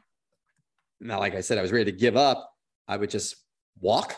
now, 1.01 1.17
like 1.17 1.33
I 1.33 1.41
said, 1.41 1.57
I 1.57 1.63
was 1.63 1.71
ready 1.71 1.91
to 1.91 1.97
give 1.97 2.15
up. 2.15 2.51
I 2.87 2.97
would 2.97 3.09
just 3.09 3.37
walk 3.81 4.15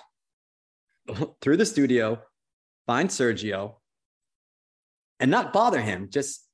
through 1.42 1.56
the 1.56 1.66
studio, 1.66 2.20
find 2.86 3.08
Sergio, 3.08 3.76
and 5.22 5.32
not 5.32 5.54
bother 5.54 5.80
him. 5.80 6.10
Just 6.12 6.46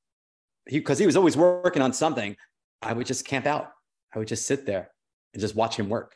he, 0.68 0.78
because 0.78 1.00
he 1.00 1.06
was 1.06 1.16
always 1.16 1.36
working 1.36 1.82
on 1.82 1.92
something. 1.92 2.36
I 2.82 2.92
would 2.92 3.08
just 3.08 3.26
camp 3.26 3.46
out. 3.46 3.70
I 4.14 4.20
would 4.20 4.28
just 4.28 4.46
sit 4.46 4.64
there 4.64 4.92
and 5.34 5.40
just 5.40 5.56
watch 5.56 5.76
him 5.76 5.88
work 5.88 6.14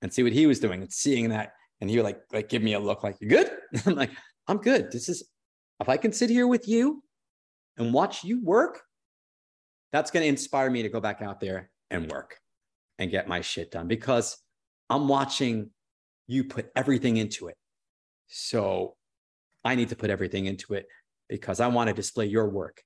and 0.00 0.12
see 0.12 0.22
what 0.22 0.32
he 0.32 0.46
was 0.46 0.60
doing 0.60 0.82
and 0.82 0.92
seeing 0.92 1.30
that. 1.30 1.54
And 1.80 1.90
he 1.90 1.96
would 1.96 2.04
like, 2.04 2.20
like 2.32 2.48
give 2.48 2.62
me 2.62 2.74
a 2.74 2.80
look 2.80 3.02
like, 3.02 3.16
you 3.20 3.28
good? 3.28 3.50
I'm 3.86 3.94
like, 3.94 4.10
I'm 4.48 4.58
good. 4.58 4.90
This 4.90 5.08
is, 5.08 5.22
if 5.78 5.88
I 5.88 5.98
can 5.98 6.12
sit 6.12 6.30
here 6.30 6.46
with 6.46 6.66
you 6.66 7.02
and 7.76 7.92
watch 7.92 8.24
you 8.24 8.42
work, 8.42 8.80
that's 9.92 10.10
going 10.10 10.22
to 10.22 10.28
inspire 10.28 10.70
me 10.70 10.82
to 10.82 10.88
go 10.88 11.00
back 11.00 11.22
out 11.22 11.38
there 11.38 11.70
and 11.90 12.10
work 12.10 12.38
and 12.98 13.10
get 13.10 13.28
my 13.28 13.42
shit 13.42 13.70
done 13.70 13.86
because 13.86 14.36
I'm 14.90 15.06
watching 15.06 15.70
you 16.26 16.44
put 16.44 16.70
everything 16.74 17.18
into 17.18 17.48
it. 17.48 17.56
So 18.26 18.96
I 19.64 19.74
need 19.74 19.90
to 19.90 19.96
put 19.96 20.10
everything 20.10 20.46
into 20.46 20.74
it 20.74 20.86
because 21.28 21.60
I 21.60 21.66
want 21.68 21.88
to 21.88 21.94
display 21.94 22.26
your 22.26 22.48
work 22.48 22.82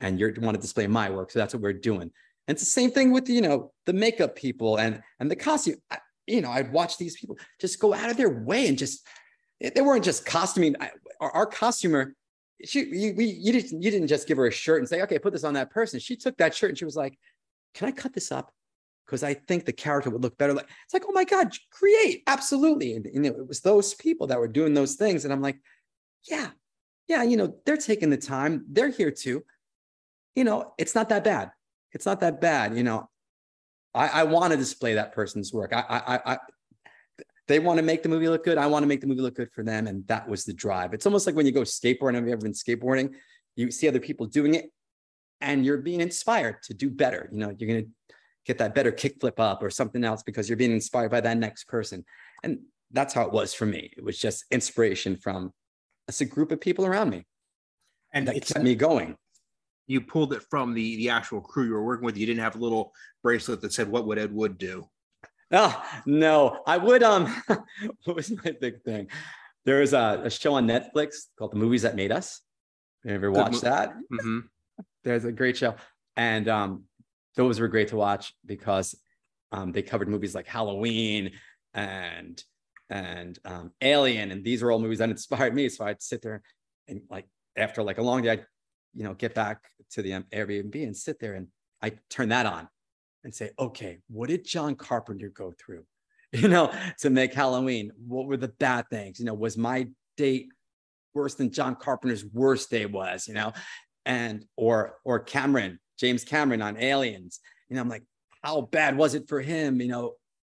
and 0.00 0.20
you 0.20 0.32
want 0.38 0.54
to 0.54 0.60
display 0.60 0.86
my 0.86 1.10
work. 1.10 1.30
So 1.30 1.38
that's 1.38 1.54
what 1.54 1.62
we're 1.62 1.72
doing. 1.72 2.02
And 2.02 2.54
it's 2.54 2.62
the 2.62 2.66
same 2.66 2.90
thing 2.90 3.10
with, 3.10 3.28
you 3.28 3.40
know, 3.40 3.72
the 3.86 3.94
makeup 3.94 4.36
people 4.36 4.76
and, 4.76 5.02
and 5.18 5.30
the 5.30 5.36
costume. 5.36 5.76
I, 5.90 5.98
you 6.26 6.42
know, 6.42 6.50
I'd 6.50 6.72
watch 6.72 6.98
these 6.98 7.18
people 7.18 7.36
just 7.60 7.80
go 7.80 7.94
out 7.94 8.10
of 8.10 8.16
their 8.16 8.44
way 8.44 8.68
and 8.68 8.78
just, 8.78 9.06
they 9.60 9.80
weren't 9.80 10.04
just 10.04 10.26
costuming. 10.26 10.76
Our, 11.20 11.30
our 11.30 11.46
costumer 11.46 12.14
she 12.64 12.84
you, 12.84 13.14
we, 13.16 13.26
you 13.26 13.52
didn't 13.52 13.82
you 13.82 13.90
didn't 13.90 14.08
just 14.08 14.28
give 14.28 14.38
her 14.38 14.46
a 14.46 14.52
shirt 14.52 14.80
and 14.80 14.88
say 14.88 15.02
okay 15.02 15.18
put 15.18 15.32
this 15.32 15.44
on 15.44 15.54
that 15.54 15.70
person. 15.70 16.00
She 16.00 16.16
took 16.16 16.36
that 16.38 16.54
shirt 16.54 16.70
and 16.70 16.78
she 16.78 16.84
was 16.84 16.96
like 16.96 17.18
can 17.74 17.88
i 17.88 17.92
cut 17.92 18.12
this 18.12 18.30
up? 18.30 18.52
Because 19.06 19.22
i 19.22 19.34
think 19.34 19.64
the 19.64 19.72
character 19.72 20.10
would 20.10 20.22
look 20.22 20.38
better 20.38 20.54
like 20.54 20.68
it's 20.84 20.94
like 20.94 21.04
oh 21.08 21.12
my 21.12 21.24
god 21.24 21.52
create 21.70 22.22
absolutely. 22.26 22.94
And, 22.94 23.06
and 23.06 23.26
it 23.26 23.48
was 23.48 23.60
those 23.60 23.94
people 23.94 24.26
that 24.28 24.38
were 24.38 24.48
doing 24.48 24.74
those 24.74 24.94
things. 24.94 25.24
And 25.24 25.32
i'm 25.32 25.42
like 25.42 25.60
yeah 26.28 26.50
yeah 27.08 27.22
you 27.22 27.36
know 27.36 27.54
they're 27.66 27.76
taking 27.76 28.10
the 28.10 28.16
time. 28.16 28.64
They're 28.68 28.88
here 28.88 29.10
too. 29.10 29.44
You 30.34 30.44
know 30.44 30.74
it's 30.78 30.94
not 30.94 31.08
that 31.10 31.24
bad. 31.24 31.50
It's 31.92 32.06
not 32.06 32.20
that 32.20 32.40
bad 32.40 32.76
you 32.76 32.82
know. 32.82 33.08
I 33.94 34.08
i 34.08 34.22
want 34.24 34.52
to 34.52 34.56
display 34.56 34.94
that 34.94 35.12
person's 35.12 35.52
work. 35.52 35.72
I 35.72 35.84
i 35.88 36.32
i 36.34 36.38
they 37.46 37.58
want 37.58 37.78
to 37.78 37.82
make 37.82 38.02
the 38.02 38.08
movie 38.08 38.28
look 38.28 38.44
good. 38.44 38.58
I 38.58 38.66
want 38.66 38.82
to 38.82 38.86
make 38.86 39.00
the 39.00 39.06
movie 39.06 39.20
look 39.20 39.34
good 39.34 39.52
for 39.52 39.62
them. 39.62 39.86
And 39.86 40.06
that 40.08 40.28
was 40.28 40.44
the 40.44 40.52
drive. 40.52 40.94
It's 40.94 41.06
almost 41.06 41.26
like 41.26 41.36
when 41.36 41.46
you 41.46 41.52
go 41.52 41.62
skateboarding. 41.62 42.14
Have 42.14 42.26
you 42.26 42.32
ever 42.32 42.42
been 42.42 42.52
skateboarding? 42.52 43.14
You 43.56 43.70
see 43.70 43.86
other 43.86 44.00
people 44.00 44.26
doing 44.26 44.54
it 44.54 44.70
and 45.40 45.64
you're 45.64 45.78
being 45.78 46.00
inspired 46.00 46.62
to 46.64 46.74
do 46.74 46.90
better. 46.90 47.28
You 47.32 47.38
know, 47.38 47.54
you're 47.56 47.68
going 47.68 47.84
to 47.84 48.14
get 48.46 48.58
that 48.58 48.74
better 48.74 48.92
kickflip 48.92 49.38
up 49.38 49.62
or 49.62 49.70
something 49.70 50.04
else 50.04 50.22
because 50.22 50.48
you're 50.48 50.56
being 50.56 50.72
inspired 50.72 51.10
by 51.10 51.20
that 51.20 51.36
next 51.36 51.64
person. 51.64 52.04
And 52.42 52.60
that's 52.90 53.14
how 53.14 53.22
it 53.22 53.32
was 53.32 53.52
for 53.52 53.66
me. 53.66 53.92
It 53.96 54.04
was 54.04 54.18
just 54.18 54.44
inspiration 54.50 55.16
from 55.16 55.52
it's 56.08 56.20
a 56.20 56.26
group 56.26 56.52
of 56.52 56.60
people 56.60 56.86
around 56.86 57.10
me. 57.10 57.24
And 58.12 58.28
that 58.28 58.46
kept 58.46 58.62
me 58.62 58.74
going. 58.74 59.16
You 59.86 60.00
pulled 60.00 60.32
it 60.32 60.42
from 60.48 60.72
the 60.72 60.96
the 60.96 61.10
actual 61.10 61.40
crew 61.40 61.66
you 61.66 61.72
were 61.72 61.84
working 61.84 62.06
with. 62.06 62.16
You 62.16 62.26
didn't 62.26 62.42
have 62.42 62.56
a 62.56 62.58
little 62.60 62.92
bracelet 63.22 63.60
that 63.62 63.72
said, 63.72 63.88
What 63.88 64.06
would 64.06 64.18
Ed 64.18 64.32
Wood 64.32 64.56
do? 64.56 64.88
Oh, 65.52 65.82
no, 66.06 66.60
I 66.66 66.78
would. 66.78 67.02
Um, 67.02 67.26
what 68.04 68.16
was 68.16 68.30
my 68.30 68.54
big 68.60 68.82
thing? 68.82 69.08
There 69.64 69.80
was 69.80 69.92
a, 69.92 70.22
a, 70.24 70.30
show 70.30 70.54
on 70.54 70.66
Netflix 70.66 71.24
called 71.38 71.52
The 71.52 71.56
Movies 71.56 71.82
That 71.82 71.96
Made 71.96 72.12
Us. 72.12 72.40
Have 73.04 73.10
You 73.10 73.16
ever 73.16 73.30
watched 73.30 73.62
that? 73.62 73.94
Mm-hmm. 74.12 74.40
There's 75.04 75.24
a 75.24 75.32
great 75.32 75.56
show. 75.56 75.76
And 76.16 76.48
um, 76.48 76.84
those 77.36 77.60
were 77.60 77.68
great 77.68 77.88
to 77.88 77.96
watch 77.96 78.34
because 78.44 78.94
um, 79.52 79.72
they 79.72 79.82
covered 79.82 80.08
movies 80.08 80.34
like 80.34 80.46
Halloween 80.46 81.32
and 81.72 82.42
and 82.90 83.38
um, 83.46 83.72
Alien, 83.80 84.30
and 84.30 84.44
these 84.44 84.62
were 84.62 84.70
all 84.70 84.78
movies 84.78 84.98
that 84.98 85.08
inspired 85.08 85.54
me. 85.54 85.68
So 85.68 85.86
I'd 85.86 86.02
sit 86.02 86.20
there 86.20 86.42
and 86.86 87.00
like 87.10 87.26
after 87.56 87.82
like 87.82 87.98
a 87.98 88.02
long 88.02 88.22
day, 88.22 88.30
I'd 88.30 88.46
you 88.94 89.04
know 89.04 89.14
get 89.14 89.34
back 89.34 89.62
to 89.92 90.02
the 90.02 90.10
Airbnb 90.10 90.74
and 90.74 90.96
sit 90.96 91.18
there 91.18 91.34
and 91.34 91.48
I 91.82 91.92
turn 92.10 92.28
that 92.28 92.46
on 92.46 92.68
and 93.24 93.34
say, 93.34 93.50
okay, 93.58 93.98
what 94.08 94.28
did 94.28 94.44
John 94.44 94.74
Carpenter 94.74 95.30
go 95.30 95.52
through? 95.58 95.84
You 96.32 96.48
know, 96.48 96.72
to 96.98 97.10
make 97.10 97.32
Halloween, 97.32 97.92
what 98.08 98.26
were 98.26 98.36
the 98.36 98.48
bad 98.48 98.86
things? 98.90 99.20
You 99.20 99.24
know, 99.24 99.34
was 99.34 99.56
my 99.56 99.86
date 100.16 100.48
worse 101.14 101.34
than 101.34 101.52
John 101.52 101.76
Carpenter's 101.76 102.24
worst 102.24 102.70
day 102.70 102.86
was? 102.86 103.28
You 103.28 103.34
know, 103.34 103.52
and 104.04 104.44
or 104.56 104.96
or 105.04 105.20
Cameron, 105.20 105.78
James 105.96 106.24
Cameron 106.24 106.60
on 106.60 106.76
Aliens. 106.76 107.38
You 107.68 107.76
know, 107.76 107.82
I'm 107.82 107.88
like, 107.88 108.02
how 108.42 108.62
bad 108.62 108.96
was 108.96 109.14
it 109.14 109.28
for 109.28 109.40
him? 109.40 109.80
You 109.80 109.86
know, 109.86 110.14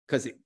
because 0.07 0.27
it, 0.27 0.39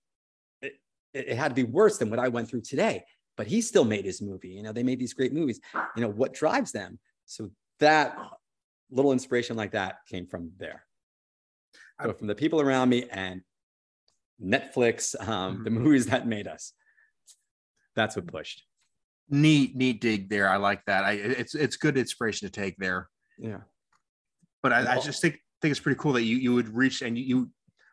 it 0.63 0.73
it 1.13 1.37
had 1.37 1.49
to 1.49 1.55
be 1.55 1.63
worse 1.63 1.99
than 1.99 2.09
what 2.09 2.17
I 2.17 2.29
went 2.29 2.49
through 2.49 2.61
today. 2.61 3.03
But 3.37 3.45
he 3.45 3.61
still 3.61 3.85
made 3.85 4.05
his 4.05 4.23
movie. 4.23 4.49
You 4.49 4.63
know, 4.63 4.73
they 4.73 4.81
made 4.81 4.99
these 4.99 5.13
great 5.13 5.31
movies. 5.31 5.59
You 5.95 6.01
know, 6.01 6.09
what 6.09 6.33
drives 6.33 6.71
them? 6.71 6.97
So 7.27 7.51
that 7.81 8.17
little 8.89 9.11
inspiration 9.11 9.55
like 9.55 9.73
that 9.73 9.97
came 10.09 10.25
from 10.25 10.53
there. 10.57 10.85
So 12.01 12.13
from 12.13 12.27
the 12.27 12.35
people 12.35 12.61
around 12.61 12.89
me 12.89 13.05
and 13.11 13.41
Netflix, 14.41 15.15
um, 15.27 15.55
mm-hmm. 15.55 15.63
the 15.63 15.69
movies 15.69 16.05
that 16.07 16.27
made 16.27 16.47
us. 16.47 16.73
That's 17.95 18.15
what 18.15 18.27
pushed. 18.27 18.63
Neat, 19.29 19.75
neat 19.75 20.01
dig 20.01 20.29
there. 20.29 20.49
I 20.49 20.57
like 20.57 20.83
that. 20.85 21.03
I 21.03 21.11
it's 21.13 21.53
it's 21.53 21.75
good 21.75 21.97
inspiration 21.97 22.47
to 22.47 22.51
take 22.51 22.77
there. 22.77 23.09
Yeah. 23.37 23.59
But 24.63 24.73
I, 24.73 24.95
I 24.95 24.99
just 24.99 25.21
think 25.21 25.39
think 25.61 25.71
it's 25.71 25.79
pretty 25.79 25.99
cool 25.99 26.13
that 26.13 26.23
you 26.23 26.37
you 26.37 26.53
would 26.53 26.69
reach 26.75 27.01
and 27.01 27.17
you, 27.17 27.23
you 27.23 27.49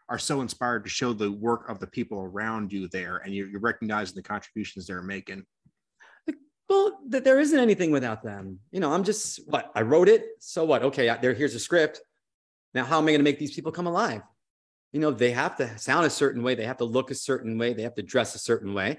are 0.09 0.19
so 0.19 0.41
inspired 0.41 0.85
to 0.85 0.91
show 0.91 1.13
the 1.13 1.31
work 1.31 1.69
of 1.69 1.81
the 1.81 1.87
people 1.87 2.21
around 2.21 2.73
you 2.73 2.89
there 2.89 3.19
and 3.19 3.35
you're, 3.35 3.49
you're 3.49 3.61
recognizing 3.61 4.15
the 4.15 4.23
contributions 4.23 4.87
they're 4.87 5.03
making 5.03 5.45
well 6.69 7.01
there 7.07 7.41
isn't 7.41 7.59
anything 7.59 7.91
without 7.91 8.23
them 8.23 8.59
you 8.71 8.81
know 8.81 8.93
i'm 8.93 9.05
just 9.05 9.41
what 9.49 9.71
i 9.75 9.83
wrote 9.83 10.09
it 10.09 10.25
so 10.39 10.65
what 10.65 10.83
okay 10.83 11.15
there 11.21 11.35
here's 11.35 11.55
a 11.55 11.61
script 11.61 12.01
now, 12.76 12.85
how 12.85 12.99
am 12.99 13.04
I 13.04 13.12
going 13.12 13.21
to 13.21 13.25
make 13.25 13.38
these 13.38 13.54
people 13.54 13.73
come 13.73 13.87
alive? 13.87 14.21
You 14.92 15.00
know, 15.00 15.11
they 15.11 15.30
have 15.30 15.56
to 15.56 15.78
sound 15.78 16.04
a 16.04 16.11
certain 16.11 16.42
way, 16.42 16.54
they 16.54 16.66
have 16.66 16.76
to 16.76 16.85
look 16.85 17.11
a 17.11 17.14
certain 17.14 17.56
way, 17.59 17.73
they 17.73 17.83
have 17.83 17.95
to 17.95 18.02
dress 18.02 18.35
a 18.35 18.38
certain 18.38 18.75
way. 18.75 18.99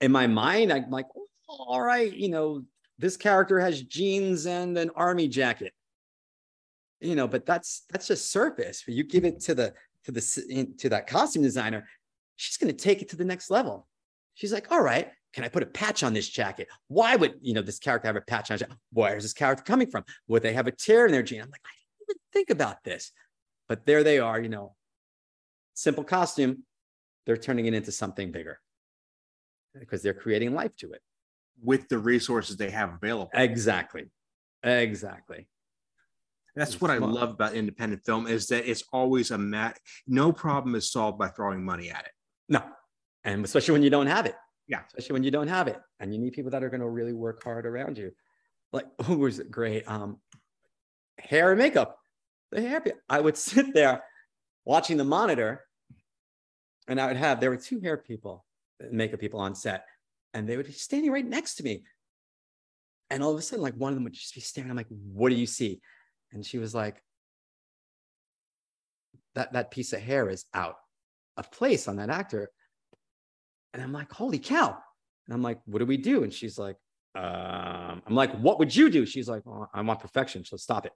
In 0.00 0.10
my 0.10 0.26
mind, 0.26 0.72
I'm 0.72 0.90
like, 0.90 1.06
oh, 1.16 1.26
all 1.48 1.80
right, 1.80 2.12
you 2.12 2.28
know, 2.28 2.64
this 2.98 3.16
character 3.16 3.60
has 3.60 3.82
jeans 3.82 4.46
and 4.46 4.76
an 4.76 4.90
army 4.96 5.28
jacket. 5.28 5.72
You 7.00 7.14
know, 7.14 7.28
but 7.28 7.46
that's 7.46 7.84
that's 7.90 8.08
just 8.08 8.30
surface. 8.30 8.82
You 8.86 9.04
give 9.04 9.24
it 9.24 9.40
to 9.40 9.54
the 9.54 9.74
to 10.04 10.12
the 10.12 10.74
to 10.78 10.88
that 10.88 11.06
costume 11.06 11.42
designer, 11.42 11.86
she's 12.36 12.56
going 12.56 12.74
to 12.74 12.84
take 12.84 13.02
it 13.02 13.10
to 13.10 13.16
the 13.16 13.24
next 13.24 13.50
level. 13.50 13.86
She's 14.34 14.52
like, 14.52 14.72
all 14.72 14.82
right, 14.82 15.10
can 15.32 15.44
I 15.44 15.48
put 15.48 15.62
a 15.62 15.66
patch 15.66 16.02
on 16.02 16.12
this 16.12 16.28
jacket? 16.28 16.68
Why 16.88 17.14
would 17.14 17.34
you 17.40 17.54
know 17.54 17.62
this 17.62 17.78
character 17.78 18.08
have 18.08 18.16
a 18.16 18.20
patch 18.20 18.50
on? 18.50 18.58
Where 18.92 19.16
is 19.16 19.24
this 19.24 19.32
character 19.32 19.64
coming 19.64 19.90
from? 19.90 20.04
Would 20.28 20.42
they 20.42 20.54
have 20.54 20.66
a 20.66 20.72
tear 20.72 21.06
in 21.06 21.12
their 21.12 21.22
jean? 21.22 21.42
I'm 21.42 21.50
like, 21.50 21.60
I 21.64 21.83
even 22.08 22.16
think 22.32 22.50
about 22.50 22.84
this. 22.84 23.12
But 23.68 23.86
there 23.86 24.04
they 24.04 24.18
are, 24.18 24.40
you 24.40 24.48
know, 24.48 24.74
simple 25.74 26.04
costume. 26.04 26.64
They're 27.26 27.36
turning 27.36 27.66
it 27.66 27.74
into 27.74 27.92
something 27.92 28.30
bigger 28.30 28.60
because 29.78 30.02
they're 30.02 30.14
creating 30.14 30.54
life 30.54 30.76
to 30.76 30.92
it 30.92 31.00
with 31.62 31.88
the 31.88 31.98
resources 31.98 32.56
they 32.56 32.70
have 32.70 32.94
available. 32.94 33.30
Exactly. 33.34 34.10
Exactly. 34.62 35.48
That's 36.56 36.80
what 36.80 36.90
I 36.90 36.98
love 36.98 37.30
about 37.30 37.54
independent 37.54 38.04
film 38.04 38.28
is 38.28 38.46
that 38.48 38.68
it's 38.70 38.84
always 38.92 39.32
a 39.32 39.38
mat. 39.38 39.78
No 40.06 40.32
problem 40.32 40.76
is 40.76 40.90
solved 40.90 41.18
by 41.18 41.28
throwing 41.28 41.64
money 41.64 41.90
at 41.90 42.04
it. 42.04 42.12
No, 42.48 42.62
and 43.24 43.44
especially 43.44 43.72
when 43.72 43.82
you 43.82 43.90
don't 43.90 44.06
have 44.06 44.26
it. 44.26 44.36
Yeah, 44.68 44.80
especially 44.86 45.14
when 45.14 45.24
you 45.24 45.32
don't 45.32 45.48
have 45.48 45.66
it, 45.66 45.80
and 45.98 46.14
you 46.14 46.20
need 46.20 46.32
people 46.32 46.52
that 46.52 46.62
are 46.62 46.70
going 46.70 46.80
to 46.80 46.88
really 46.88 47.12
work 47.12 47.42
hard 47.42 47.66
around 47.66 47.98
you. 47.98 48.12
Like 48.72 48.86
who 49.02 49.18
was 49.18 49.40
it 49.40 49.50
great? 49.50 49.88
Um, 49.88 50.18
hair 51.18 51.50
and 51.50 51.58
makeup. 51.58 51.98
The 52.50 52.60
hair. 52.60 52.82
I 53.08 53.20
would 53.20 53.36
sit 53.48 53.74
there 53.74 54.02
watching 54.64 54.96
the 54.96 55.04
monitor, 55.04 55.64
and 56.88 57.00
I 57.00 57.06
would 57.06 57.16
have 57.16 57.40
there 57.40 57.50
were 57.50 57.56
two 57.56 57.80
hair 57.80 57.96
people, 57.96 58.44
makeup 58.90 59.20
people 59.20 59.40
on 59.40 59.54
set, 59.54 59.86
and 60.32 60.48
they 60.48 60.56
would 60.56 60.66
be 60.66 60.72
standing 60.72 61.10
right 61.10 61.26
next 61.26 61.56
to 61.56 61.62
me. 61.62 61.82
And 63.10 63.22
all 63.22 63.32
of 63.32 63.38
a 63.38 63.42
sudden, 63.42 63.62
like 63.62 63.74
one 63.74 63.92
of 63.92 63.96
them 63.96 64.04
would 64.04 64.14
just 64.14 64.34
be 64.34 64.40
staring. 64.40 64.70
I'm 64.70 64.76
like, 64.76 64.88
"What 64.88 65.28
do 65.30 65.36
you 65.36 65.46
see?" 65.46 65.80
And 66.32 66.44
she 66.44 66.58
was 66.58 66.74
like, 66.74 67.00
that, 69.34 69.52
that 69.52 69.70
piece 69.70 69.92
of 69.92 70.00
hair 70.00 70.28
is 70.28 70.44
out 70.54 70.76
of 71.36 71.50
place 71.50 71.88
on 71.88 71.96
that 71.96 72.10
actor. 72.10 72.50
And 73.72 73.82
I'm 73.82 73.92
like, 73.92 74.12
holy 74.12 74.38
cow. 74.38 74.76
And 75.26 75.34
I'm 75.34 75.42
like, 75.42 75.60
what 75.66 75.78
do 75.78 75.86
we 75.86 75.96
do? 75.96 76.22
And 76.22 76.32
she's 76.32 76.58
like, 76.58 76.76
um, 77.14 78.02
I'm 78.06 78.14
like, 78.14 78.36
what 78.38 78.58
would 78.58 78.74
you 78.74 78.90
do? 78.90 79.06
She's 79.06 79.28
like, 79.28 79.42
well, 79.44 79.70
I 79.72 79.80
want 79.82 80.00
perfection. 80.00 80.44
So 80.44 80.56
stop 80.56 80.86
it. 80.86 80.92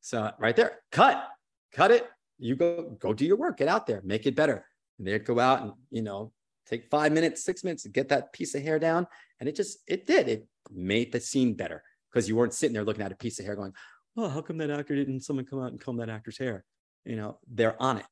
So 0.00 0.30
right 0.38 0.54
there, 0.54 0.80
cut, 0.90 1.28
cut 1.72 1.90
it. 1.90 2.06
You 2.38 2.56
go, 2.56 2.96
go 2.98 3.12
do 3.12 3.24
your 3.24 3.36
work, 3.36 3.58
get 3.58 3.68
out 3.68 3.86
there, 3.86 4.00
make 4.04 4.26
it 4.26 4.34
better. 4.34 4.66
And 4.98 5.06
they'd 5.06 5.24
go 5.24 5.38
out 5.38 5.62
and, 5.62 5.72
you 5.90 6.02
know, 6.02 6.32
take 6.66 6.90
five 6.90 7.12
minutes, 7.12 7.44
six 7.44 7.64
minutes 7.64 7.84
to 7.84 7.88
get 7.88 8.08
that 8.08 8.32
piece 8.32 8.54
of 8.54 8.62
hair 8.62 8.78
down. 8.78 9.06
And 9.40 9.48
it 9.48 9.54
just, 9.54 9.78
it 9.86 10.06
did. 10.06 10.28
It 10.28 10.46
made 10.70 11.12
the 11.12 11.20
scene 11.20 11.54
better 11.54 11.82
because 12.10 12.28
you 12.28 12.36
weren't 12.36 12.54
sitting 12.54 12.74
there 12.74 12.84
looking 12.84 13.04
at 13.04 13.12
a 13.12 13.16
piece 13.16 13.38
of 13.38 13.46
hair 13.46 13.56
going, 13.56 13.72
oh, 14.16 14.28
how 14.28 14.42
come 14.42 14.58
that 14.58 14.70
actor 14.70 14.94
didn't 14.94 15.20
someone 15.20 15.46
come 15.46 15.62
out 15.62 15.70
and 15.70 15.80
comb 15.80 15.96
that 15.96 16.10
actor's 16.10 16.38
hair? 16.38 16.64
You 17.04 17.16
know, 17.16 17.38
they're 17.50 17.80
on 17.80 17.98
it. 17.98 18.06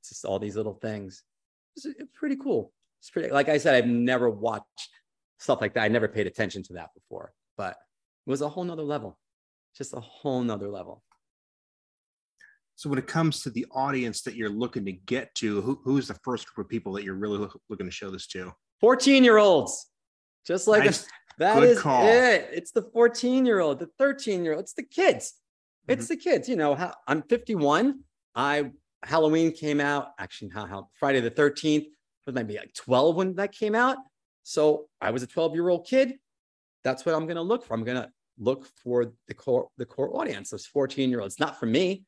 It's 0.00 0.10
just 0.10 0.24
all 0.24 0.38
these 0.38 0.56
little 0.56 0.74
things. 0.74 1.22
It's 1.76 1.86
pretty 2.14 2.36
cool. 2.36 2.72
It's 3.00 3.10
pretty, 3.10 3.30
like 3.30 3.48
I 3.48 3.58
said, 3.58 3.74
I've 3.74 3.86
never 3.86 4.30
watched 4.30 4.88
stuff 5.38 5.60
like 5.60 5.74
that. 5.74 5.82
I 5.84 5.88
never 5.88 6.08
paid 6.08 6.26
attention 6.26 6.62
to 6.64 6.72
that 6.74 6.90
before, 6.94 7.32
but 7.56 7.76
it 8.26 8.30
was 8.30 8.40
a 8.42 8.48
whole 8.48 8.64
nother 8.64 8.82
level, 8.82 9.18
just 9.76 9.94
a 9.94 10.00
whole 10.00 10.42
nother 10.42 10.68
level. 10.68 11.02
So 12.74 12.90
when 12.90 12.98
it 12.98 13.06
comes 13.06 13.40
to 13.42 13.50
the 13.50 13.66
audience 13.70 14.22
that 14.22 14.34
you're 14.34 14.50
looking 14.50 14.84
to 14.84 14.92
get 14.92 15.34
to, 15.36 15.62
who, 15.62 15.80
who's 15.82 16.08
the 16.08 16.18
first 16.22 16.46
group 16.52 16.66
of 16.66 16.70
people 16.70 16.92
that 16.94 17.04
you're 17.04 17.14
really 17.14 17.38
look, 17.38 17.58
looking 17.70 17.86
to 17.86 17.92
show 17.92 18.10
this 18.10 18.26
to? 18.28 18.52
14 18.80 19.24
year 19.24 19.38
olds, 19.38 19.90
just 20.46 20.68
like 20.68 20.84
Nice. 20.84 21.04
a, 21.04 21.08
that 21.38 21.54
Good 21.54 21.68
is 21.70 21.80
call. 21.80 22.06
it. 22.06 22.48
It's 22.52 22.72
the 22.72 22.82
14 22.82 23.46
year 23.46 23.60
old, 23.60 23.78
the 23.78 23.88
13 23.98 24.44
year 24.44 24.54
old, 24.54 24.62
it's 24.62 24.74
the 24.74 24.82
kids. 24.82 25.34
It's 25.88 26.04
Mm-hmm. 26.06 26.14
the 26.14 26.16
kids. 26.16 26.48
You 26.48 26.56
know, 26.56 26.74
how 26.74 26.92
I'm 27.06 27.22
51. 27.22 28.00
I 28.34 28.70
Halloween 29.04 29.52
came 29.52 29.80
out, 29.80 30.08
actually, 30.18 30.50
how, 30.52 30.66
how 30.66 30.88
Friday 30.98 31.20
the 31.20 31.30
13th 31.30 31.86
was 32.26 32.34
maybe 32.34 32.56
like 32.56 32.74
12 32.74 33.14
when 33.16 33.34
that 33.36 33.52
came 33.52 33.74
out. 33.74 33.96
So 34.48 34.86
I 35.00 35.10
was 35.10 35.24
a 35.24 35.26
12 35.26 35.54
year 35.54 35.68
old 35.68 35.88
kid. 35.88 36.14
That's 36.84 37.04
what 37.04 37.16
I'm 37.16 37.26
gonna 37.26 37.42
look 37.42 37.64
for. 37.64 37.74
I'm 37.74 37.82
gonna 37.82 38.12
look 38.38 38.68
for 38.80 39.12
the 39.26 39.34
core, 39.34 39.66
the 39.76 39.84
core 39.84 40.16
audience, 40.16 40.50
those 40.50 40.66
14 40.66 41.10
year 41.10 41.20
olds. 41.20 41.40
Not 41.40 41.58
for 41.58 41.66
me. 41.66 42.04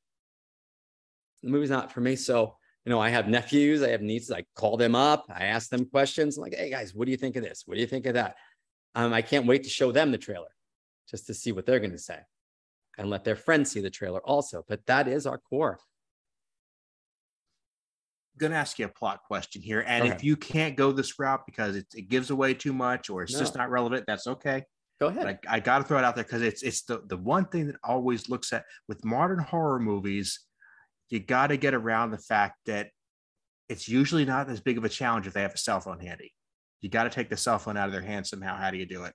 The 1.43 1.51
movie's 1.51 1.69
not 1.69 1.91
for 1.91 2.01
me. 2.01 2.15
So 2.15 2.55
you 2.85 2.91
know, 2.91 3.01
I 3.01 3.09
have 3.09 3.27
nephews, 3.27 3.83
I 3.83 3.89
have 3.89 4.03
nieces. 4.03 4.31
I 4.31 4.45
call 4.55 4.77
them 4.77 4.95
up, 4.95 5.27
I 5.35 5.47
ask 5.47 5.69
them 5.69 5.85
questions. 5.85 6.37
I'm 6.37 6.45
like, 6.45 6.55
hey 6.55 6.71
guys, 6.71 6.95
what 6.95 7.07
do 7.07 7.11
you 7.11 7.17
think 7.17 7.35
of 7.35 7.43
this? 7.43 7.65
What 7.67 7.75
do 7.75 7.81
you 7.81 7.89
think 7.89 8.07
of 8.07 8.15
that? 8.15 8.37
Um, 8.95 9.13
I 9.13 9.21
can't 9.21 9.47
wait 9.47 9.65
to 9.65 9.69
show 9.69 9.91
them 9.91 10.13
the 10.13 10.19
trailer 10.19 10.55
just 11.11 11.27
to 11.27 11.35
see 11.35 11.51
what 11.51 11.67
they're 11.67 11.81
going 11.81 11.91
to 11.91 11.99
say 11.99 12.21
and 12.99 13.11
let 13.11 13.25
their 13.25 13.35
friends 13.35 13.73
see 13.73 13.81
the 13.81 13.91
trailer 13.91 14.21
also. 14.21 14.65
But 14.69 14.87
that 14.87 15.09
is 15.09 15.27
our 15.27 15.39
core. 15.39 15.81
Going 18.39 18.53
to 18.53 18.59
ask 18.59 18.79
you 18.79 18.87
a 18.87 18.89
plot 18.89 19.21
question 19.25 19.61
here. 19.63 19.85
And 19.87 20.05
Okay. 20.05 20.15
if 20.15 20.25
you 20.25 20.37
can't 20.37 20.77
go 20.77 20.93
this 20.93 21.19
route 21.19 21.43
because 21.47 21.77
it, 21.77 21.87
it 21.95 22.09
gives 22.09 22.31
away 22.31 22.55
too 22.55 22.73
much 22.73 23.11
or 23.11 23.23
it's 23.23 23.33
just 23.39 23.55
not 23.57 23.71
relevant, 23.71 24.05
that's 24.07 24.27
okay. 24.27 24.65
Go 25.01 25.11
But 25.11 25.23
ahead. 25.23 25.39
I, 25.49 25.57
I 25.57 25.61
got 25.61 25.79
to 25.79 25.85
throw 25.85 25.99
it 25.99 26.05
out 26.05 26.15
there 26.17 26.25
because 26.25 26.43
it's 26.43 26.63
it's 26.63 26.83
the, 26.83 27.03
the 27.07 27.17
one 27.17 27.47
thing 27.47 27.67
that 27.69 27.77
always 27.85 28.29
looks 28.29 28.53
at 28.53 28.65
with 28.89 29.05
modern 29.05 29.39
horror 29.39 29.79
movies. 29.79 30.41
You 31.11 31.21
got 31.21 31.49
to 31.49 31.57
get 31.57 31.75
around 31.75 32.11
the 32.11 32.19
fact 32.19 32.57
that 32.67 32.91
it's 33.69 33.89
usually 33.89 34.25
not 34.25 34.49
as 34.49 34.61
big 34.61 34.79
of 34.79 34.85
a 34.85 34.89
challenge 34.89 35.27
if 35.27 35.35
they 35.35 35.43
have 35.43 35.55
a 35.55 35.59
cell 35.59 35.81
phone 35.81 36.01
handy. 36.01 36.33
You 36.81 36.89
got 36.89 37.05
to 37.05 37.11
take 37.11 37.29
the 37.31 37.37
cell 37.37 37.59
phone 37.59 37.77
out 37.77 37.87
of 37.87 37.93
their 37.93 38.03
hand 38.03 38.27
somehow. 38.27 38.57
How 38.57 38.71
do 38.71 38.77
you 38.79 38.87
do 38.87 39.05
it? 39.05 39.15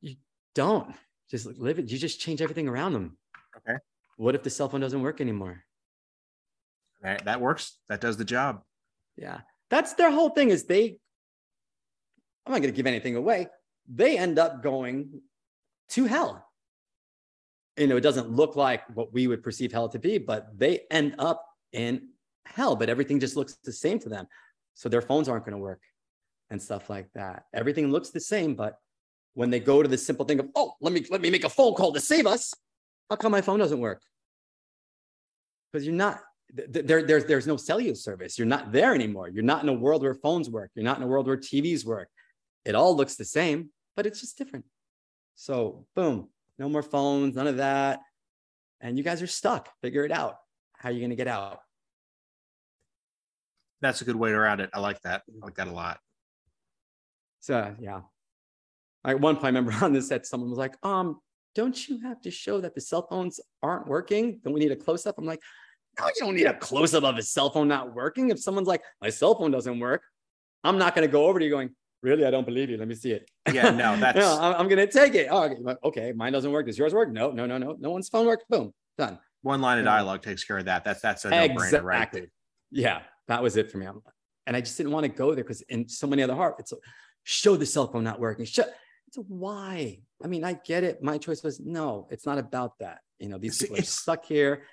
You 0.00 0.16
don't 0.54 0.94
just 1.30 1.46
live 1.46 1.78
it. 1.78 1.90
You 1.90 1.98
just 1.98 2.20
change 2.20 2.40
everything 2.42 2.68
around 2.68 2.92
them. 2.92 3.18
Okay. 3.56 3.78
What 4.16 4.34
if 4.34 4.42
the 4.42 4.50
cell 4.50 4.68
phone 4.68 4.80
doesn't 4.80 5.02
work 5.02 5.20
anymore? 5.20 5.62
That, 7.06 7.24
that 7.26 7.40
works. 7.40 7.78
That 7.88 8.00
does 8.00 8.16
the 8.16 8.24
job. 8.24 8.62
Yeah. 9.16 9.42
That's 9.70 9.94
their 9.94 10.10
whole 10.10 10.30
thing 10.30 10.50
is 10.50 10.64
they, 10.64 10.98
I'm 12.44 12.52
not 12.52 12.60
going 12.60 12.72
to 12.72 12.76
give 12.76 12.88
anything 12.88 13.14
away. 13.14 13.46
They 13.88 14.18
end 14.18 14.40
up 14.40 14.60
going 14.60 15.20
to 15.90 16.04
hell. 16.06 16.44
You 17.76 17.86
know, 17.86 17.96
it 17.96 18.00
doesn't 18.00 18.32
look 18.32 18.56
like 18.56 18.82
what 18.92 19.12
we 19.12 19.28
would 19.28 19.44
perceive 19.44 19.70
hell 19.70 19.88
to 19.90 20.00
be, 20.00 20.18
but 20.18 20.48
they 20.58 20.80
end 20.90 21.14
up 21.20 21.46
in 21.72 22.08
hell, 22.44 22.74
but 22.74 22.88
everything 22.88 23.20
just 23.20 23.36
looks 23.36 23.56
the 23.62 23.72
same 23.72 24.00
to 24.00 24.08
them. 24.08 24.26
So 24.74 24.88
their 24.88 25.02
phones 25.02 25.28
aren't 25.28 25.44
going 25.44 25.56
to 25.56 25.62
work 25.62 25.82
and 26.50 26.60
stuff 26.60 26.90
like 26.90 27.08
that. 27.14 27.44
Everything 27.54 27.92
looks 27.92 28.10
the 28.10 28.20
same, 28.20 28.56
but 28.56 28.80
when 29.34 29.50
they 29.50 29.60
go 29.60 29.80
to 29.80 29.88
the 29.88 29.98
simple 29.98 30.26
thing 30.26 30.40
of, 30.40 30.48
oh, 30.56 30.74
let 30.80 30.92
me 30.92 31.06
let 31.08 31.20
me 31.20 31.30
make 31.30 31.44
a 31.44 31.48
phone 31.48 31.74
call 31.74 31.92
to 31.92 32.00
save 32.00 32.26
us, 32.26 32.52
how 33.08 33.16
come 33.16 33.30
my 33.30 33.42
phone 33.42 33.60
doesn't 33.60 33.78
work? 33.78 34.02
Because 35.70 35.86
you're 35.86 35.94
not 35.94 36.20
there, 36.52 37.02
there's 37.02 37.24
there's 37.24 37.46
no 37.46 37.56
cellular 37.56 37.94
service. 37.94 38.38
You're 38.38 38.46
not 38.46 38.72
there 38.72 38.94
anymore. 38.94 39.28
You're 39.28 39.42
not 39.42 39.62
in 39.62 39.68
a 39.68 39.72
world 39.72 40.02
where 40.02 40.14
phones 40.14 40.48
work. 40.48 40.70
You're 40.74 40.84
not 40.84 40.96
in 40.98 41.02
a 41.02 41.06
world 41.06 41.26
where 41.26 41.36
TVs 41.36 41.84
work. 41.84 42.08
It 42.64 42.74
all 42.74 42.96
looks 42.96 43.16
the 43.16 43.24
same, 43.24 43.70
but 43.96 44.06
it's 44.06 44.20
just 44.20 44.38
different. 44.38 44.64
So 45.34 45.86
boom, 45.94 46.28
no 46.58 46.68
more 46.68 46.82
phones, 46.82 47.36
none 47.36 47.46
of 47.46 47.58
that. 47.58 48.00
And 48.80 48.96
you 48.96 49.04
guys 49.04 49.22
are 49.22 49.26
stuck. 49.26 49.68
Figure 49.82 50.04
it 50.04 50.12
out. 50.12 50.36
How 50.74 50.88
are 50.88 50.92
you 50.92 51.00
gonna 51.00 51.16
get 51.16 51.28
out? 51.28 51.60
That's 53.80 54.00
a 54.00 54.04
good 54.04 54.16
way 54.16 54.30
to 54.30 54.36
around 54.36 54.60
it. 54.60 54.70
I 54.72 54.80
like 54.80 55.00
that. 55.02 55.22
I 55.28 55.44
like 55.44 55.56
that 55.56 55.68
a 55.68 55.72
lot. 55.72 55.98
So 57.40 57.74
yeah. 57.78 58.02
At 59.04 59.20
one 59.20 59.36
point, 59.36 59.56
I 59.56 59.60
remember 59.60 59.72
on 59.84 59.92
this 59.92 60.08
set, 60.08 60.26
someone 60.26 60.50
was 60.50 60.58
like, 60.58 60.76
um, 60.82 61.20
don't 61.54 61.88
you 61.88 62.00
have 62.02 62.20
to 62.22 62.30
show 62.30 62.60
that 62.60 62.74
the 62.74 62.80
cell 62.80 63.06
phones 63.08 63.40
aren't 63.62 63.86
working? 63.86 64.40
Don't 64.44 64.52
we 64.52 64.60
need 64.60 64.72
a 64.72 64.76
close-up? 64.76 65.16
I'm 65.16 65.24
like, 65.24 65.40
no, 66.00 66.06
you 66.06 66.12
don't 66.18 66.34
need 66.36 66.44
a 66.46 66.54
close-up 66.54 67.04
of 67.04 67.16
a 67.16 67.22
cell 67.22 67.50
phone 67.50 67.68
not 67.68 67.94
working. 67.94 68.30
If 68.30 68.40
someone's 68.40 68.68
like, 68.68 68.82
my 69.00 69.10
cell 69.10 69.34
phone 69.34 69.50
doesn't 69.50 69.78
work, 69.78 70.02
I'm 70.64 70.78
not 70.78 70.94
gonna 70.94 71.08
go 71.08 71.26
over 71.26 71.38
to 71.38 71.44
you 71.44 71.50
going, 71.50 71.70
really? 72.02 72.24
I 72.26 72.30
don't 72.30 72.44
believe 72.46 72.70
you. 72.70 72.76
Let 72.76 72.88
me 72.88 72.94
see 72.94 73.12
it. 73.12 73.30
Yeah, 73.52 73.70
no, 73.70 73.96
that's- 74.00 74.16
no, 74.16 74.38
I'm, 74.40 74.54
I'm 74.60 74.68
gonna 74.68 74.86
take 74.86 75.14
it. 75.14 75.28
Oh, 75.30 75.54
okay. 75.84 76.12
Mine 76.12 76.32
doesn't 76.32 76.50
work. 76.50 76.66
Does 76.66 76.78
yours 76.78 76.92
work? 76.94 77.10
No, 77.10 77.30
no, 77.30 77.46
no, 77.46 77.58
no. 77.58 77.76
No 77.78 77.90
one's 77.90 78.08
phone 78.08 78.26
works. 78.26 78.44
Boom, 78.48 78.72
done. 78.98 79.18
One 79.42 79.60
line 79.60 79.78
of 79.78 79.84
Yeah. 79.84 79.92
dialogue 79.92 80.22
takes 80.22 80.44
care 80.44 80.58
of 80.58 80.64
that. 80.66 80.84
That's 80.84 81.00
that's 81.00 81.24
a 81.24 81.30
no-brainer, 81.30 81.82
right? 81.82 82.02
Exactly. 82.02 82.26
Yeah, 82.72 83.02
that 83.28 83.42
was 83.42 83.56
it 83.56 83.70
for 83.70 83.78
me. 83.78 83.86
I'm- 83.86 84.02
And 84.46 84.56
I 84.56 84.60
just 84.60 84.76
didn't 84.76 84.92
want 84.92 85.04
to 85.04 85.08
go 85.08 85.34
there 85.34 85.44
because 85.44 85.62
in 85.62 85.88
so 85.88 86.06
many 86.06 86.22
other 86.22 86.34
horror, 86.34 86.56
it's 86.58 86.72
show 87.24 87.56
the 87.56 87.66
cell 87.66 87.86
phone 87.90 88.04
not 88.04 88.18
working. 88.20 88.44
Show, 88.44 88.64
it's 89.08 89.16
a 89.18 89.20
why. 89.22 90.00
I 90.22 90.26
mean, 90.26 90.42
I 90.44 90.54
get 90.64 90.82
it. 90.84 91.02
My 91.02 91.18
choice 91.18 91.42
was 91.44 91.60
no, 91.60 92.08
it's 92.10 92.26
not 92.26 92.38
about 92.38 92.72
that. 92.80 92.98
You 93.20 93.28
know, 93.28 93.38
these 93.38 93.56
It's- 93.56 93.68
people 93.68 93.78
are 93.82 93.86
stuck 93.86 94.24
here. 94.24 94.64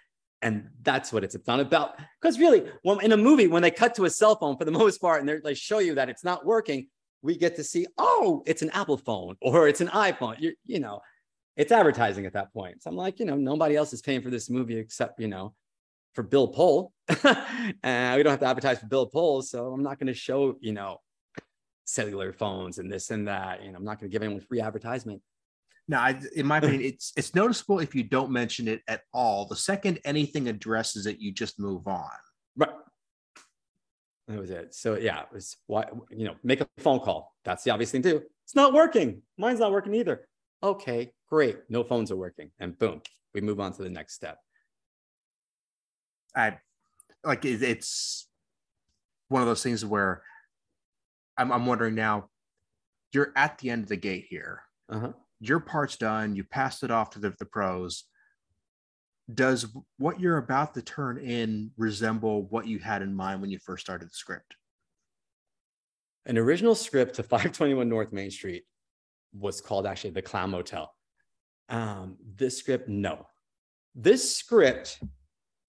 And 0.43 0.69
that's 0.83 1.11
what 1.11 1.23
it's, 1.23 1.35
not 1.47 1.59
about. 1.59 1.95
Because 2.21 2.37
really, 2.37 2.69
when 2.83 3.01
in 3.01 3.13
a 3.13 3.17
movie, 3.17 3.47
when 3.47 3.63
they 3.63 3.71
cut 3.71 3.95
to 3.95 4.05
a 4.05 4.09
cell 4.09 4.35
phone 4.35 4.57
for 4.57 4.65
the 4.65 4.71
most 4.83 4.99
part 4.99 5.21
and 5.21 5.43
they 5.43 5.53
show 5.53 5.79
you 5.79 5.95
that 5.95 6.09
it's 6.09 6.23
not 6.23 6.45
working, 6.45 6.87
we 7.21 7.37
get 7.37 7.55
to 7.55 7.63
see, 7.63 7.87
oh, 7.97 8.43
it's 8.45 8.61
an 8.61 8.69
Apple 8.71 8.97
phone 8.97 9.35
or 9.41 9.67
it's 9.67 9.81
an 9.81 9.87
iPhone. 9.87 10.39
You, 10.39 10.53
you 10.65 10.79
know, 10.79 10.99
it's 11.55 11.71
advertising 11.71 12.25
at 12.25 12.33
that 12.33 12.53
point. 12.53 12.83
So 12.83 12.89
I'm 12.89 12.97
like, 12.97 13.19
you 13.19 13.25
know, 13.25 13.35
nobody 13.35 13.75
else 13.75 13.93
is 13.93 14.01
paying 14.01 14.21
for 14.21 14.29
this 14.29 14.49
movie 14.49 14.77
except, 14.77 15.19
you 15.19 15.29
know, 15.29 15.55
for 16.13 16.23
Bill 16.23 16.49
Pohl. 16.49 16.91
and 17.83 18.17
we 18.17 18.23
don't 18.23 18.31
have 18.31 18.39
to 18.41 18.45
advertise 18.45 18.79
for 18.79 18.87
Bill 18.87 19.05
Pohl. 19.05 19.41
So 19.41 19.71
I'm 19.71 19.83
not 19.83 19.97
going 19.97 20.07
to 20.07 20.13
show, 20.13 20.57
you 20.59 20.73
know, 20.73 20.99
cellular 21.85 22.33
phones 22.33 22.77
and 22.77 22.91
this 22.91 23.09
and 23.09 23.27
that. 23.27 23.63
You 23.63 23.71
know, 23.71 23.77
I'm 23.77 23.85
not 23.85 23.99
going 23.99 24.09
to 24.09 24.13
give 24.13 24.23
anyone 24.23 24.41
free 24.41 24.61
advertisement. 24.61 25.21
No, 25.87 25.97
I, 25.97 26.19
in 26.35 26.45
my 26.45 26.59
opinion, 26.59 26.81
it's 26.81 27.11
it's 27.17 27.35
noticeable 27.35 27.79
if 27.79 27.93
you 27.93 28.03
don't 28.03 28.31
mention 28.31 28.67
it 28.67 28.81
at 28.87 29.01
all. 29.13 29.45
The 29.45 29.55
second 29.55 29.99
anything 30.05 30.47
addresses 30.47 31.05
it, 31.05 31.19
you 31.19 31.31
just 31.31 31.59
move 31.59 31.87
on. 31.87 32.09
Right. 32.55 32.69
That 34.27 34.39
was 34.39 34.49
it. 34.49 34.73
So 34.73 34.95
yeah, 34.97 35.21
it 35.21 35.27
was 35.33 35.57
why 35.67 35.85
you 36.09 36.25
know, 36.25 36.35
make 36.43 36.61
a 36.61 36.67
phone 36.77 36.99
call. 36.99 37.33
That's 37.43 37.63
the 37.63 37.71
obvious 37.71 37.91
thing 37.91 38.01
too. 38.01 38.23
It's 38.45 38.55
not 38.55 38.73
working. 38.73 39.21
Mine's 39.37 39.59
not 39.59 39.71
working 39.71 39.93
either. 39.93 40.27
Okay, 40.61 41.11
great. 41.29 41.57
No 41.69 41.83
phones 41.83 42.11
are 42.11 42.15
working. 42.15 42.51
And 42.59 42.77
boom, 42.79 43.01
we 43.33 43.41
move 43.41 43.59
on 43.59 43.73
to 43.73 43.83
the 43.83 43.89
next 43.89 44.13
step. 44.13 44.37
I 46.35 46.57
like 47.25 47.43
it's 47.43 48.27
one 49.27 49.41
of 49.41 49.47
those 49.47 49.63
things 49.63 49.85
where 49.85 50.23
I'm, 51.37 51.51
I'm 51.51 51.65
wondering 51.65 51.95
now, 51.95 52.29
you're 53.11 53.33
at 53.35 53.57
the 53.57 53.69
end 53.69 53.83
of 53.83 53.89
the 53.89 53.97
gate 53.97 54.25
here. 54.29 54.61
Uh-huh. 54.89 55.11
Your 55.43 55.59
part's 55.59 55.97
done. 55.97 56.37
You 56.37 56.45
passed 56.45 56.83
it 56.83 56.91
off 56.91 57.09
to 57.11 57.19
the, 57.19 57.33
the 57.37 57.45
pros. 57.45 58.05
Does 59.33 59.67
what 59.97 60.21
you're 60.21 60.37
about 60.37 60.73
to 60.75 60.81
turn 60.81 61.17
in 61.17 61.71
resemble 61.75 62.43
what 62.43 62.65
you 62.65 62.79
had 62.79 63.01
in 63.01 63.13
mind 63.13 63.41
when 63.41 63.49
you 63.49 63.59
first 63.59 63.85
started 63.85 64.07
the 64.07 64.13
script? 64.13 64.55
An 66.25 66.37
original 66.37 66.75
script 66.75 67.15
to 67.15 67.23
521 67.23 67.89
North 67.89 68.13
Main 68.13 68.31
Street 68.31 68.63
was 69.37 69.59
called 69.59 69.85
actually 69.85 70.11
The 70.11 70.21
Clown 70.21 70.51
Motel. 70.51 70.93
Um, 71.67 72.15
this 72.37 72.57
script, 72.57 72.87
no. 72.87 73.27
This 73.95 74.37
script, 74.37 75.03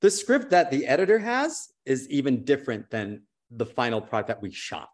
the 0.02 0.10
script 0.10 0.50
that 0.50 0.70
the 0.70 0.86
editor 0.86 1.18
has 1.18 1.66
is 1.84 2.08
even 2.10 2.44
different 2.44 2.90
than 2.90 3.22
the 3.50 3.66
final 3.66 4.00
product 4.00 4.28
that 4.28 4.40
we 4.40 4.52
shot. 4.52 4.88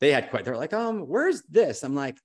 They 0.00 0.12
had 0.12 0.28
quite, 0.28 0.44
they're 0.44 0.56
like, 0.56 0.74
um, 0.74 1.08
where's 1.08 1.40
this? 1.44 1.82
I'm 1.82 1.94
like, 1.94 2.18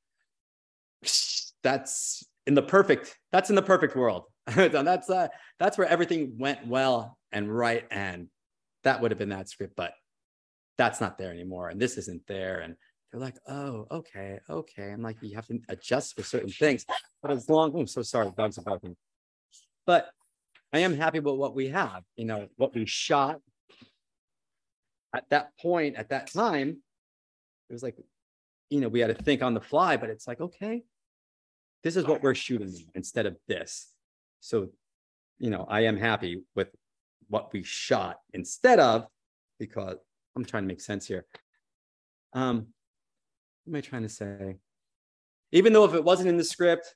that's 1.63 2.23
in 2.47 2.53
the 2.53 2.61
perfect, 2.61 3.17
that's 3.31 3.49
in 3.49 3.55
the 3.55 3.61
perfect 3.61 3.95
world. 3.95 4.25
that's 4.47 5.09
uh, 5.09 5.27
that's 5.59 5.77
where 5.77 5.87
everything 5.87 6.35
went 6.37 6.65
well 6.67 7.17
and 7.31 7.53
right. 7.53 7.85
And 7.91 8.27
that 8.83 9.01
would 9.01 9.11
have 9.11 9.19
been 9.19 9.29
that 9.29 9.49
script, 9.49 9.73
but 9.75 9.93
that's 10.77 10.99
not 10.99 11.17
there 11.17 11.31
anymore. 11.31 11.69
And 11.69 11.79
this 11.79 11.97
isn't 11.97 12.25
there. 12.27 12.59
And 12.59 12.75
they're 13.11 13.21
like, 13.21 13.37
oh, 13.47 13.85
okay, 13.91 14.39
okay. 14.49 14.91
I'm 14.91 15.01
like, 15.01 15.17
you 15.21 15.35
have 15.35 15.47
to 15.47 15.59
adjust 15.69 16.15
for 16.15 16.23
certain 16.23 16.49
things. 16.49 16.85
But 17.21 17.31
as 17.31 17.49
long, 17.49 17.77
I'm 17.77 17.87
so 17.87 18.01
sorry, 18.01 18.31
dogs 18.35 18.57
are 18.57 18.63
barking. 18.63 18.95
But 19.85 20.09
I 20.73 20.79
am 20.79 20.95
happy 20.95 21.19
with 21.19 21.35
what 21.35 21.53
we 21.53 21.67
have, 21.69 22.03
you 22.15 22.25
know, 22.25 22.47
what 22.55 22.73
we 22.73 22.85
shot 22.85 23.39
at 25.13 25.29
that 25.29 25.57
point, 25.59 25.95
at 25.95 26.09
that 26.09 26.31
time, 26.31 26.77
it 27.69 27.73
was 27.73 27.83
like, 27.83 27.97
you 28.69 28.79
know, 28.79 28.87
we 28.87 29.01
had 29.01 29.15
to 29.15 29.23
think 29.23 29.43
on 29.43 29.53
the 29.53 29.61
fly, 29.61 29.97
but 29.97 30.09
it's 30.09 30.27
like, 30.27 30.39
okay, 30.39 30.83
this 31.83 31.95
is 31.95 32.05
what 32.05 32.21
we're 32.21 32.35
shooting 32.35 32.73
instead 32.95 33.25
of 33.25 33.37
this. 33.47 33.89
So, 34.39 34.69
you 35.39 35.49
know, 35.49 35.65
I 35.69 35.81
am 35.81 35.97
happy 35.97 36.43
with 36.55 36.69
what 37.27 37.51
we 37.53 37.63
shot 37.63 38.19
instead 38.33 38.79
of, 38.79 39.07
because 39.59 39.97
I'm 40.35 40.45
trying 40.45 40.63
to 40.63 40.67
make 40.67 40.81
sense 40.81 41.05
here. 41.05 41.25
Um, 42.33 42.67
what 43.65 43.73
am 43.73 43.75
I 43.75 43.81
trying 43.81 44.03
to 44.03 44.09
say? 44.09 44.57
Even 45.51 45.73
though 45.73 45.85
if 45.85 45.93
it 45.93 46.03
wasn't 46.03 46.29
in 46.29 46.37
the 46.37 46.43
script, 46.43 46.95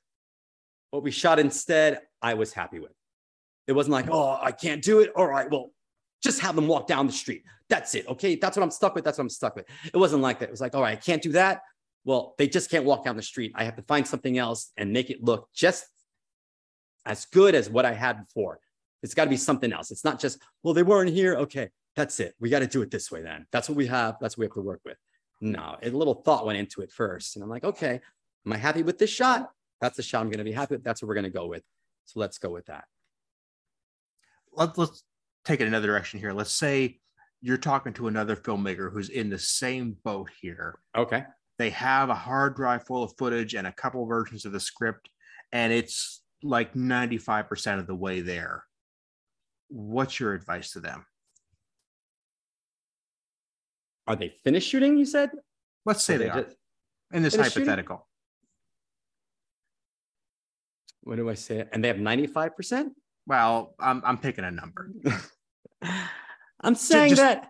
what 0.90 1.02
we 1.02 1.10
shot 1.10 1.38
instead, 1.38 2.00
I 2.22 2.34
was 2.34 2.52
happy 2.52 2.78
with. 2.78 2.92
It 3.66 3.72
wasn't 3.72 3.92
like, 3.92 4.08
oh, 4.10 4.38
I 4.40 4.52
can't 4.52 4.82
do 4.82 5.00
it. 5.00 5.10
All 5.16 5.26
right, 5.26 5.50
well, 5.50 5.70
just 6.22 6.40
have 6.40 6.56
them 6.56 6.66
walk 6.66 6.86
down 6.86 7.06
the 7.06 7.12
street. 7.12 7.42
That's 7.68 7.94
it. 7.94 8.06
Okay. 8.08 8.36
That's 8.36 8.56
what 8.56 8.62
I'm 8.62 8.70
stuck 8.70 8.94
with. 8.94 9.04
That's 9.04 9.18
what 9.18 9.22
I'm 9.22 9.30
stuck 9.30 9.56
with. 9.56 9.66
It 9.92 9.96
wasn't 9.96 10.22
like 10.22 10.38
that. 10.38 10.46
It 10.46 10.50
was 10.50 10.60
like, 10.60 10.74
all 10.74 10.82
right, 10.82 10.96
I 10.96 11.00
can't 11.00 11.22
do 11.22 11.32
that. 11.32 11.62
Well, 12.06 12.36
they 12.38 12.46
just 12.46 12.70
can't 12.70 12.84
walk 12.84 13.04
down 13.04 13.16
the 13.16 13.22
street. 13.22 13.52
I 13.56 13.64
have 13.64 13.76
to 13.76 13.82
find 13.82 14.06
something 14.06 14.38
else 14.38 14.72
and 14.78 14.92
make 14.92 15.10
it 15.10 15.22
look 15.22 15.48
just 15.52 15.84
as 17.04 17.26
good 17.26 17.54
as 17.54 17.68
what 17.68 17.84
I 17.84 17.92
had 17.92 18.24
before. 18.24 18.60
It's 19.02 19.12
got 19.12 19.24
to 19.24 19.30
be 19.30 19.36
something 19.36 19.72
else. 19.72 19.90
It's 19.90 20.04
not 20.04 20.20
just, 20.20 20.38
well, 20.62 20.72
they 20.72 20.84
weren't 20.84 21.10
here. 21.10 21.34
Okay. 21.34 21.68
That's 21.96 22.20
it. 22.20 22.34
We 22.38 22.48
got 22.48 22.60
to 22.60 22.66
do 22.66 22.80
it 22.82 22.90
this 22.90 23.10
way 23.10 23.22
then. 23.22 23.46
That's 23.50 23.68
what 23.68 23.76
we 23.76 23.86
have. 23.88 24.16
That's 24.20 24.36
what 24.36 24.42
we 24.42 24.46
have 24.46 24.54
to 24.54 24.60
work 24.60 24.80
with. 24.84 24.98
No, 25.40 25.76
a 25.82 25.90
little 25.90 26.14
thought 26.14 26.46
went 26.46 26.58
into 26.58 26.80
it 26.82 26.92
first. 26.92 27.36
And 27.36 27.42
I'm 27.42 27.50
like, 27.50 27.64
okay, 27.64 28.00
am 28.46 28.52
I 28.52 28.56
happy 28.56 28.82
with 28.82 28.98
this 28.98 29.10
shot? 29.10 29.50
That's 29.80 29.96
the 29.96 30.02
shot 30.02 30.20
I'm 30.20 30.28
going 30.28 30.38
to 30.38 30.44
be 30.44 30.52
happy 30.52 30.76
with. 30.76 30.84
That's 30.84 31.02
what 31.02 31.08
we're 31.08 31.14
going 31.14 31.24
to 31.24 31.30
go 31.30 31.46
with. 31.46 31.62
So 32.04 32.20
let's 32.20 32.38
go 32.38 32.50
with 32.50 32.66
that. 32.66 32.84
Let, 34.52 34.78
let's 34.78 35.02
take 35.44 35.60
it 35.60 35.66
another 35.66 35.88
direction 35.88 36.20
here. 36.20 36.32
Let's 36.32 36.52
say 36.52 37.00
you're 37.40 37.56
talking 37.56 37.92
to 37.94 38.06
another 38.06 38.36
filmmaker 38.36 38.92
who's 38.92 39.08
in 39.08 39.28
the 39.28 39.38
same 39.38 39.96
boat 40.04 40.30
here. 40.40 40.78
Okay. 40.96 41.24
They 41.58 41.70
have 41.70 42.10
a 42.10 42.14
hard 42.14 42.54
drive 42.54 42.84
full 42.84 43.02
of 43.02 43.12
footage 43.16 43.54
and 43.54 43.66
a 43.66 43.72
couple 43.72 44.04
versions 44.06 44.44
of 44.44 44.52
the 44.52 44.60
script, 44.60 45.08
and 45.52 45.72
it's 45.72 46.22
like 46.42 46.74
95% 46.74 47.78
of 47.78 47.86
the 47.86 47.94
way 47.94 48.20
there. 48.20 48.64
What's 49.68 50.20
your 50.20 50.34
advice 50.34 50.72
to 50.72 50.80
them? 50.80 51.06
Are 54.06 54.16
they 54.16 54.34
finished 54.44 54.68
shooting? 54.68 54.96
You 54.98 55.06
said. 55.06 55.30
Let's 55.84 56.02
say 56.02 56.16
they, 56.16 56.24
they, 56.24 56.30
are. 56.30 56.46
In 57.12 57.22
this 57.22 57.34
hypothetical. 57.34 57.96
Shooting? 57.96 58.02
What 61.02 61.16
do 61.16 61.30
I 61.30 61.34
say? 61.34 61.64
And 61.72 61.82
they 61.82 61.88
have 61.88 61.96
95%? 61.96 62.90
Well, 63.26 63.74
I'm 63.80 64.02
I'm 64.04 64.18
picking 64.18 64.44
a 64.44 64.50
number. 64.50 64.90
I'm 66.60 66.74
saying 66.74 67.16
that 67.16 67.48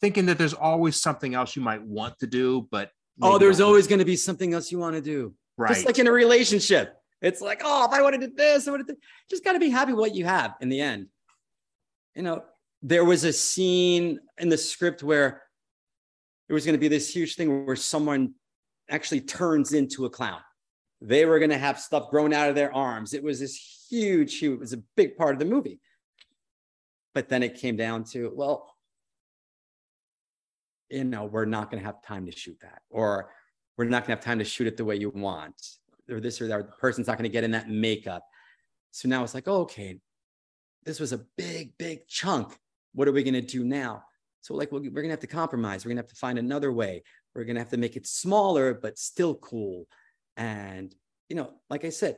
thinking 0.00 0.26
that 0.26 0.38
there's 0.38 0.54
always 0.54 1.00
something 1.00 1.34
else 1.34 1.54
you 1.54 1.62
might 1.62 1.82
want 1.82 2.18
to 2.18 2.26
do, 2.26 2.66
but 2.70 2.90
oh, 3.22 3.38
there's 3.38 3.60
always 3.60 3.86
going 3.86 3.98
to 3.98 4.04
be 4.04 4.16
something 4.16 4.54
else 4.54 4.70
you 4.72 4.78
want 4.78 4.96
to 4.96 5.02
do. 5.02 5.34
Right. 5.56 5.74
Just 5.74 5.86
like 5.86 5.98
in 5.98 6.06
a 6.06 6.12
relationship. 6.12 6.94
It's 7.22 7.42
like, 7.42 7.60
oh, 7.64 7.84
if 7.84 7.92
I 7.92 8.02
would 8.02 8.14
have 8.14 8.22
did 8.22 8.36
this, 8.36 8.66
I 8.66 8.70
would 8.70 8.80
have 8.80 8.96
just 9.28 9.44
got 9.44 9.52
to 9.52 9.58
be 9.58 9.68
happy 9.68 9.92
with 9.92 10.00
what 10.00 10.14
you 10.14 10.24
have 10.24 10.54
in 10.60 10.70
the 10.70 10.80
end. 10.80 11.06
You 12.14 12.22
know, 12.22 12.44
there 12.82 13.04
was 13.04 13.24
a 13.24 13.32
scene 13.32 14.18
in 14.38 14.48
the 14.48 14.56
script 14.56 15.02
where 15.02 15.42
it 16.48 16.54
was 16.54 16.64
going 16.64 16.74
to 16.74 16.80
be 16.80 16.88
this 16.88 17.14
huge 17.14 17.36
thing 17.36 17.66
where 17.66 17.76
someone 17.76 18.34
actually 18.88 19.20
turns 19.20 19.72
into 19.72 20.06
a 20.06 20.10
clown. 20.10 20.40
They 21.02 21.26
were 21.26 21.38
going 21.38 21.50
to 21.50 21.58
have 21.58 21.78
stuff 21.78 22.10
grown 22.10 22.32
out 22.32 22.48
of 22.48 22.54
their 22.54 22.74
arms. 22.74 23.14
It 23.14 23.22
was 23.22 23.38
this 23.38 23.86
huge, 23.90 24.38
huge, 24.38 24.54
it 24.54 24.60
was 24.60 24.72
a 24.72 24.82
big 24.96 25.16
part 25.16 25.34
of 25.34 25.38
the 25.38 25.44
movie. 25.44 25.80
But 27.14 27.28
then 27.28 27.42
it 27.42 27.56
came 27.56 27.76
down 27.76 28.04
to, 28.12 28.32
well, 28.34 28.69
you 30.90 31.04
know, 31.04 31.24
we're 31.24 31.44
not 31.44 31.70
going 31.70 31.80
to 31.80 31.86
have 31.86 32.02
time 32.02 32.26
to 32.26 32.32
shoot 32.32 32.58
that, 32.62 32.82
or 32.90 33.30
we're 33.76 33.84
not 33.84 34.06
going 34.06 34.16
to 34.16 34.20
have 34.20 34.24
time 34.24 34.38
to 34.38 34.44
shoot 34.44 34.66
it 34.66 34.76
the 34.76 34.84
way 34.84 34.96
you 34.96 35.10
want, 35.10 35.54
or 36.10 36.20
this 36.20 36.40
or 36.40 36.48
that. 36.48 36.58
Or 36.58 36.62
the 36.62 36.72
person's 36.72 37.06
not 37.06 37.16
going 37.16 37.30
to 37.30 37.32
get 37.32 37.44
in 37.44 37.52
that 37.52 37.70
makeup. 37.70 38.24
So 38.90 39.08
now 39.08 39.22
it's 39.22 39.34
like, 39.34 39.48
oh, 39.48 39.60
okay, 39.62 40.00
this 40.84 41.00
was 41.00 41.12
a 41.12 41.24
big, 41.36 41.76
big 41.78 42.06
chunk. 42.08 42.56
What 42.92 43.06
are 43.06 43.12
we 43.12 43.22
going 43.22 43.34
to 43.34 43.40
do 43.40 43.64
now? 43.64 44.04
So, 44.40 44.54
like, 44.54 44.72
we're 44.72 44.80
going 44.80 45.04
to 45.04 45.10
have 45.10 45.20
to 45.20 45.26
compromise. 45.26 45.84
We're 45.84 45.90
going 45.90 45.98
to 45.98 46.02
have 46.02 46.10
to 46.10 46.16
find 46.16 46.38
another 46.38 46.72
way. 46.72 47.02
We're 47.34 47.44
going 47.44 47.56
to 47.56 47.60
have 47.60 47.70
to 47.70 47.76
make 47.76 47.96
it 47.96 48.06
smaller, 48.06 48.74
but 48.74 48.98
still 48.98 49.34
cool. 49.36 49.86
And, 50.36 50.94
you 51.28 51.36
know, 51.36 51.50
like 51.68 51.84
I 51.84 51.90
said, 51.90 52.16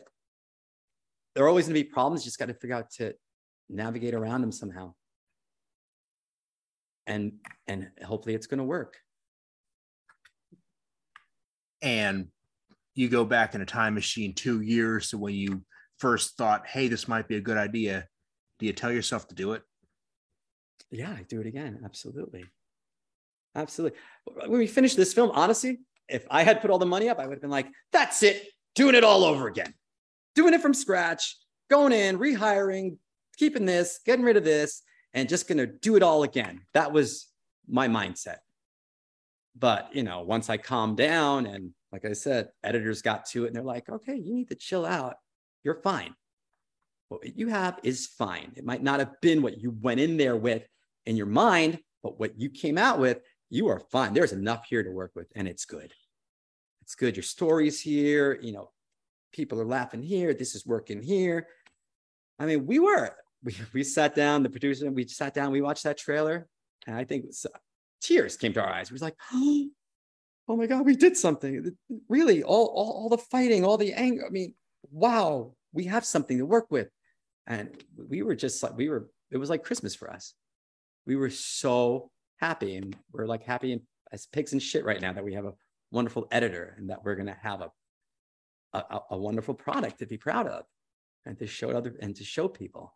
there 1.34 1.44
are 1.44 1.48
always 1.48 1.66
going 1.66 1.74
to 1.74 1.82
be 1.82 1.88
problems. 1.88 2.24
You 2.24 2.28
just 2.28 2.38
got 2.38 2.46
to 2.46 2.54
figure 2.54 2.76
out 2.76 2.90
to 2.92 3.14
navigate 3.68 4.14
around 4.14 4.40
them 4.40 4.52
somehow. 4.52 4.94
And 7.06 7.32
and 7.66 7.90
hopefully 8.04 8.34
it's 8.34 8.46
going 8.46 8.58
to 8.58 8.64
work. 8.64 8.96
And 11.80 12.28
you 12.94 13.08
go 13.08 13.24
back 13.24 13.54
in 13.54 13.60
a 13.60 13.66
time 13.66 13.94
machine 13.94 14.34
2 14.34 14.60
years 14.60 15.10
to 15.10 15.18
when 15.18 15.34
you 15.34 15.64
first 15.98 16.36
thought, 16.36 16.66
"Hey, 16.66 16.88
this 16.88 17.08
might 17.08 17.28
be 17.28 17.36
a 17.36 17.40
good 17.40 17.56
idea." 17.56 18.06
Do 18.58 18.66
you 18.66 18.72
tell 18.72 18.92
yourself 18.92 19.26
to 19.28 19.34
do 19.34 19.52
it? 19.52 19.62
Yeah, 20.90 21.10
I 21.10 21.22
do 21.22 21.40
it 21.40 21.46
again. 21.46 21.80
Absolutely. 21.84 22.44
Absolutely. 23.54 23.98
When 24.24 24.58
we 24.58 24.66
finish 24.66 24.94
this 24.94 25.12
film, 25.12 25.30
honestly, 25.32 25.80
if 26.08 26.24
I 26.30 26.42
had 26.42 26.60
put 26.60 26.70
all 26.70 26.78
the 26.78 26.86
money 26.86 27.08
up, 27.08 27.18
I 27.18 27.26
would 27.26 27.34
have 27.34 27.40
been 27.40 27.50
like, 27.50 27.68
that's 27.90 28.22
it, 28.22 28.46
doing 28.74 28.94
it 28.94 29.04
all 29.04 29.24
over 29.24 29.48
again 29.48 29.74
doing 30.34 30.54
it 30.54 30.60
from 30.60 30.74
scratch, 30.74 31.36
going 31.70 31.92
in, 31.92 32.18
rehiring, 32.18 32.96
keeping 33.36 33.66
this, 33.66 34.00
getting 34.04 34.24
rid 34.24 34.36
of 34.36 34.44
this, 34.44 34.82
and 35.14 35.28
just 35.28 35.48
going 35.48 35.58
to 35.58 35.66
do 35.66 35.96
it 35.96 36.02
all 36.02 36.22
again. 36.22 36.62
That 36.74 36.92
was 36.92 37.28
my 37.68 37.88
mindset. 37.88 38.38
But, 39.56 39.94
you 39.94 40.02
know, 40.02 40.22
once 40.22 40.48
I 40.48 40.56
calmed 40.56 40.96
down 40.96 41.46
and 41.46 41.72
like 41.92 42.06
I 42.06 42.14
said, 42.14 42.48
editors 42.64 43.02
got 43.02 43.26
to 43.26 43.44
it 43.44 43.48
and 43.48 43.56
they're 43.56 43.62
like, 43.62 43.88
okay, 43.88 44.16
you 44.16 44.34
need 44.34 44.48
to 44.48 44.54
chill 44.54 44.86
out. 44.86 45.16
You're 45.62 45.82
fine. 45.82 46.14
What 47.08 47.36
you 47.36 47.48
have 47.48 47.78
is 47.82 48.06
fine. 48.06 48.52
It 48.56 48.64
might 48.64 48.82
not 48.82 48.98
have 48.98 49.20
been 49.20 49.42
what 49.42 49.60
you 49.60 49.76
went 49.82 50.00
in 50.00 50.16
there 50.16 50.36
with 50.36 50.66
in 51.04 51.16
your 51.16 51.26
mind, 51.26 51.78
but 52.02 52.18
what 52.18 52.40
you 52.40 52.48
came 52.48 52.78
out 52.78 52.98
with, 52.98 53.20
you 53.50 53.68
are 53.68 53.80
fine. 53.90 54.14
There's 54.14 54.32
enough 54.32 54.64
here 54.66 54.82
to 54.82 54.90
work 54.90 55.12
with 55.14 55.28
and 55.34 55.46
it's 55.46 55.66
good. 55.66 55.92
It's 56.80 56.94
good. 56.94 57.14
Your 57.16 57.22
story's 57.22 57.80
here, 57.80 58.38
you 58.40 58.52
know, 58.52 58.70
people 59.32 59.60
are 59.60 59.66
laughing 59.66 60.02
here. 60.02 60.32
This 60.32 60.54
is 60.54 60.66
working 60.66 61.02
here. 61.02 61.46
I 62.38 62.46
mean, 62.46 62.66
we 62.66 62.78
were, 62.78 63.14
we, 63.44 63.56
we 63.72 63.82
sat 63.84 64.14
down, 64.14 64.42
the 64.42 64.50
producer, 64.50 64.90
we 64.90 65.06
sat 65.06 65.34
down, 65.34 65.52
we 65.52 65.60
watched 65.60 65.84
that 65.84 65.98
trailer. 65.98 66.48
And 66.86 66.96
I 66.96 67.04
think 67.04 67.26
was, 67.26 67.46
uh, 67.46 67.58
tears 68.00 68.36
came 68.36 68.52
to 68.54 68.62
our 68.62 68.72
eyes. 68.72 68.90
We 68.90 68.94
was 68.94 69.02
like, 69.02 69.16
oh 69.34 69.70
my 70.48 70.66
God, 70.66 70.84
we 70.84 70.96
did 70.96 71.16
something. 71.16 71.76
Really, 72.08 72.42
all, 72.42 72.66
all, 72.66 72.92
all 72.92 73.08
the 73.08 73.18
fighting, 73.18 73.64
all 73.64 73.78
the 73.78 73.92
anger. 73.92 74.24
I 74.26 74.30
mean, 74.30 74.54
wow, 74.90 75.54
we 75.72 75.84
have 75.84 76.04
something 76.04 76.38
to 76.38 76.46
work 76.46 76.66
with. 76.70 76.88
And 77.46 77.70
we 77.96 78.22
were 78.22 78.36
just 78.36 78.62
like, 78.62 78.76
we 78.76 78.88
were, 78.88 79.08
it 79.30 79.38
was 79.38 79.50
like 79.50 79.64
Christmas 79.64 79.94
for 79.94 80.10
us. 80.10 80.34
We 81.06 81.16
were 81.16 81.30
so 81.30 82.10
happy. 82.38 82.76
And 82.76 82.96
we're 83.12 83.26
like 83.26 83.42
happy 83.42 83.72
and 83.72 83.82
as 84.12 84.26
pigs 84.26 84.52
and 84.52 84.62
shit 84.62 84.84
right 84.84 85.00
now 85.00 85.12
that 85.12 85.24
we 85.24 85.34
have 85.34 85.46
a 85.46 85.54
wonderful 85.90 86.28
editor 86.30 86.74
and 86.78 86.90
that 86.90 87.04
we're 87.04 87.16
going 87.16 87.26
to 87.26 87.36
have 87.42 87.60
a 87.60 87.70
a, 88.74 89.00
a 89.10 89.18
wonderful 89.18 89.54
product 89.54 89.98
to 89.98 90.06
be 90.06 90.16
proud 90.16 90.46
of. 90.46 90.64
and 91.26 91.38
to 91.38 91.46
show 91.46 91.70
other 91.70 91.94
and 92.00 92.16
to 92.16 92.24
show 92.24 92.48
people 92.48 92.92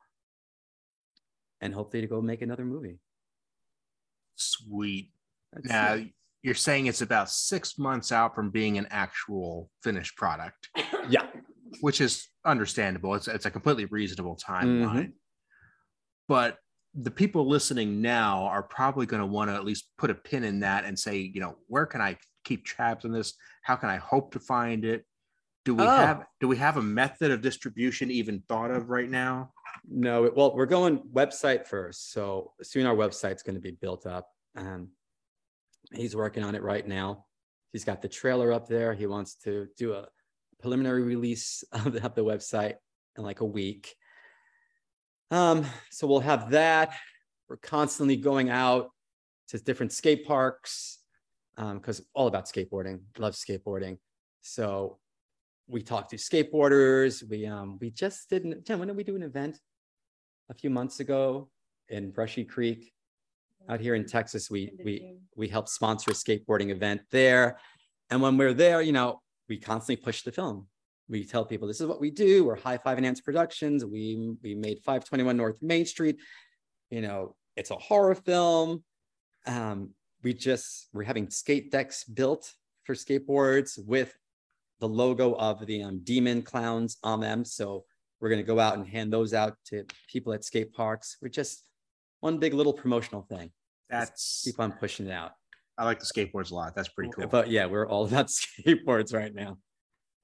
and 1.61 1.75
hopefully 1.75 2.03
to 2.03 2.07
go 2.07 2.21
make 2.21 2.43
another 2.43 2.65
movie. 2.65 2.99
Sweet. 4.37 5.11
That's 5.53 5.69
now 5.69 5.95
it. 5.95 6.09
you're 6.43 6.55
saying 6.55 6.87
it's 6.87 7.03
about 7.03 7.31
six 7.31 7.79
months 7.79 8.13
out 8.13 8.35
from 8.35 8.51
being 8.51 8.79
an 8.79 8.87
actual 8.91 9.71
finished 9.83 10.17
product. 10.17 10.69
yeah. 11.09 11.27
Which 11.81 12.01
is 12.01 12.29
understandable. 12.45 13.15
It's 13.15 13.29
it's 13.29 13.47
a 13.47 13.51
completely 13.51 13.87
reasonable 13.87 14.37
timeline. 14.37 14.87
Mm-hmm. 14.87 15.11
But 16.29 16.59
the 16.95 17.11
people 17.11 17.47
listening 17.47 18.01
now 18.01 18.45
are 18.45 18.63
probably 18.63 19.05
going 19.07 19.21
to 19.21 19.27
want 19.27 19.51
to 19.51 19.55
at 19.55 19.65
least 19.65 19.91
put 19.99 20.11
a 20.11 20.15
pin 20.15 20.45
in 20.45 20.61
that 20.61 20.85
and 20.85 20.99
say, 20.99 21.19
you 21.19 21.41
know, 21.41 21.57
where 21.69 21.85
can 21.85 22.01
I 22.01 22.17
keep 22.45 22.67
tabs 22.67 23.05
on 23.05 23.13
this? 23.13 23.35
How 23.63 23.77
can 23.77 23.91
I 23.91 23.97
hope 23.97 24.33
to 24.33 24.41
find 24.41 24.85
it? 24.85 25.05
Do 25.65 25.75
we 25.75 25.83
oh. 25.83 25.87
have 25.87 26.25
do 26.41 26.49
we 26.49 26.57
have 26.57 26.77
a 26.77 26.83
method 26.83 27.33
of 27.33 27.43
distribution 27.43 28.11
even 28.11 28.43
thought 28.49 28.71
of 28.71 28.89
right 28.89 29.11
now? 29.11 29.51
No, 29.89 30.31
well, 30.35 30.55
we're 30.55 30.67
going 30.67 30.99
website 31.13 31.67
first. 31.67 32.13
So 32.13 32.53
soon 32.63 32.87
our 32.87 32.97
website's 32.97 33.43
going 33.43 33.55
to 33.55 33.61
be 33.61 33.71
built 33.71 34.07
up. 34.07 34.29
and 34.55 34.89
he's 35.93 36.17
working 36.17 36.43
on 36.43 36.55
it 36.55 36.63
right 36.63 36.87
now. 36.87 37.27
He's 37.73 37.85
got 37.85 38.03
the 38.03 38.09
trailer 38.09 38.53
up 38.53 38.67
there. 38.67 38.95
He 38.95 39.07
wants 39.07 39.37
to 39.45 39.69
do 39.77 39.93
a 39.93 40.09
preliminary 40.61 41.03
release 41.03 41.63
of 41.73 41.93
the, 41.93 42.05
of 42.05 42.15
the 42.15 42.25
website 42.25 42.75
in 43.17 43.25
like 43.25 43.41
a 43.41 43.45
week. 43.45 43.95
Um, 45.31 45.67
so 45.91 46.07
we'll 46.07 46.21
have 46.21 46.51
that. 46.51 46.95
We're 47.49 47.57
constantly 47.57 48.17
going 48.17 48.51
out 48.51 48.91
to 49.49 49.59
different 49.59 49.93
skate 49.93 50.27
parks 50.27 50.99
because 51.57 52.01
um, 52.01 52.07
all 52.15 52.27
about 52.27 52.47
skateboarding. 52.47 53.01
Love 53.19 53.35
skateboarding. 53.35 53.99
So 54.43 54.99
we 55.69 55.83
talk 55.83 56.09
to 56.11 56.17
skateboarders. 56.17 57.29
We 57.29 57.47
um 57.47 57.79
we 57.81 57.91
just 57.91 58.29
did 58.31 58.45
not 58.45 58.65
Jen, 58.65 58.79
when 58.79 58.89
did 58.89 58.97
we 58.97 59.05
do 59.05 59.17
an 59.17 59.23
event? 59.23 59.59
A 60.49 60.55
few 60.55 60.71
months 60.71 61.01
ago 61.01 61.49
in 61.89 62.11
Brushy 62.11 62.45
Creek 62.45 62.93
out 63.69 63.81
here 63.81 63.95
in 63.95 64.05
Texas. 64.05 64.51
We 64.51 64.73
we 64.85 65.17
we 65.35 65.49
helped 65.49 65.69
sponsor 65.69 66.13
a 66.13 66.15
skateboarding 66.15 66.71
event 66.71 67.03
there. 67.11 67.59
And 68.11 68.23
when 68.23 68.37
we're 68.37 68.55
there, 68.55 68.83
you 68.83 68.93
know, 68.93 69.21
we 69.49 69.59
constantly 69.59 70.03
push 70.03 70.23
the 70.23 70.33
film. 70.33 70.67
We 71.09 71.25
tell 71.25 71.45
people 71.45 71.69
this 71.69 71.81
is 71.81 71.87
what 71.87 72.01
we 72.01 72.11
do. 72.11 72.45
We're 72.45 72.57
High 72.57 72.79
Five 72.79 72.99
Enhanced 72.99 73.25
Productions. 73.25 73.85
We 73.85 74.37
we 74.43 74.55
made 74.55 74.79
521 74.79 75.37
North 75.37 75.63
Main 75.63 75.87
Street. 75.87 76.19
You 76.91 77.01
know, 77.01 77.35
it's 77.57 77.71
a 77.71 77.77
horror 77.77 78.15
film. 78.15 78.85
Um, 79.47 79.91
we 80.23 80.35
just 80.35 80.89
we're 80.93 81.05
having 81.05 81.31
skate 81.31 81.71
decks 81.71 82.05
built 82.05 82.53
for 82.85 82.95
skateboards 82.95 83.79
with 83.85 84.17
the 84.81 84.89
logo 84.89 85.35
of 85.35 85.65
the 85.67 85.83
um, 85.83 86.01
demon 86.05 86.43
clowns 86.43 86.99
on 87.03 87.21
them. 87.21 87.45
So 87.45 87.85
we're 88.27 88.31
going 88.31 88.43
to 88.43 88.47
go 88.47 88.59
out 88.59 88.77
and 88.77 88.85
hand 88.85 89.13
those 89.13 89.33
out 89.33 89.57
to 89.67 89.85
people 90.11 90.33
at 90.33 90.45
skate 90.45 90.73
parks. 90.73 91.17
We're 91.23 91.29
just 91.29 91.63
one 92.19 92.39
big 92.39 92.55
little 92.55 92.73
promotional 92.73 93.23
thing. 93.23 93.53
That's 93.89 94.43
just 94.43 94.45
keep 94.45 94.59
on 94.59 94.73
pushing 94.73 95.07
it 95.07 95.13
out. 95.13 95.31
I 95.79 95.85
like 95.85 96.01
the 96.01 96.07
skateboards 96.07 96.51
a 96.51 96.57
lot. 96.57 96.75
That's 96.75 96.89
pretty 96.89 97.13
cool. 97.13 97.29
But 97.29 97.51
yeah, 97.51 97.67
we're 97.67 97.87
all 97.87 98.05
about 98.09 98.27
skateboards 98.27 99.15
right 99.15 99.33
now. 99.33 99.59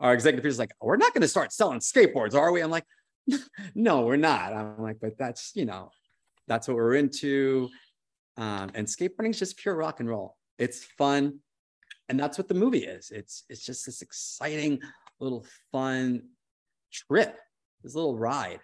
Our 0.00 0.12
executive 0.14 0.44
is 0.46 0.58
like, 0.58 0.72
we're 0.80 0.96
not 0.96 1.14
going 1.14 1.22
to 1.22 1.28
start 1.28 1.52
selling 1.52 1.78
skateboards, 1.78 2.34
are 2.34 2.50
we? 2.50 2.60
I'm 2.60 2.72
like, 2.72 2.86
no, 3.76 4.02
we're 4.02 4.16
not. 4.16 4.52
I'm 4.52 4.82
like, 4.82 4.96
but 5.00 5.16
that's 5.16 5.52
you 5.54 5.64
know, 5.64 5.90
that's 6.48 6.66
what 6.66 6.76
we're 6.76 6.96
into. 6.96 7.68
Um, 8.36 8.72
and 8.74 8.84
skateboarding 8.84 9.30
is 9.30 9.38
just 9.38 9.58
pure 9.58 9.76
rock 9.76 10.00
and 10.00 10.08
roll. 10.08 10.36
It's 10.58 10.82
fun 10.98 11.38
and 12.08 12.18
that's 12.18 12.36
what 12.36 12.48
the 12.48 12.54
movie 12.54 12.84
is 12.84 13.10
it's 13.10 13.44
it's 13.48 13.64
just 13.64 13.86
this 13.86 14.02
exciting 14.02 14.78
little 15.20 15.46
fun 15.70 16.22
trip 16.92 17.38
this 17.82 17.94
little 17.94 18.16
ride. 18.16 18.60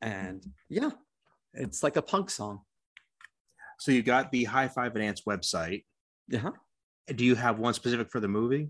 And 0.00 0.40
mm-hmm. 0.40 0.50
yeah 0.68 0.90
it's 1.52 1.82
like 1.82 1.96
a 1.96 2.02
punk 2.02 2.30
song. 2.30 2.60
So 3.78 3.92
you 3.92 4.02
got 4.02 4.30
the 4.30 4.44
high 4.44 4.68
five 4.68 4.94
enhanced 4.96 5.26
website. 5.26 5.84
Yeah 6.28 6.50
do 7.14 7.24
you 7.24 7.34
have 7.34 7.58
one 7.58 7.74
specific 7.74 8.10
for 8.10 8.20
the 8.20 8.28
movie? 8.28 8.68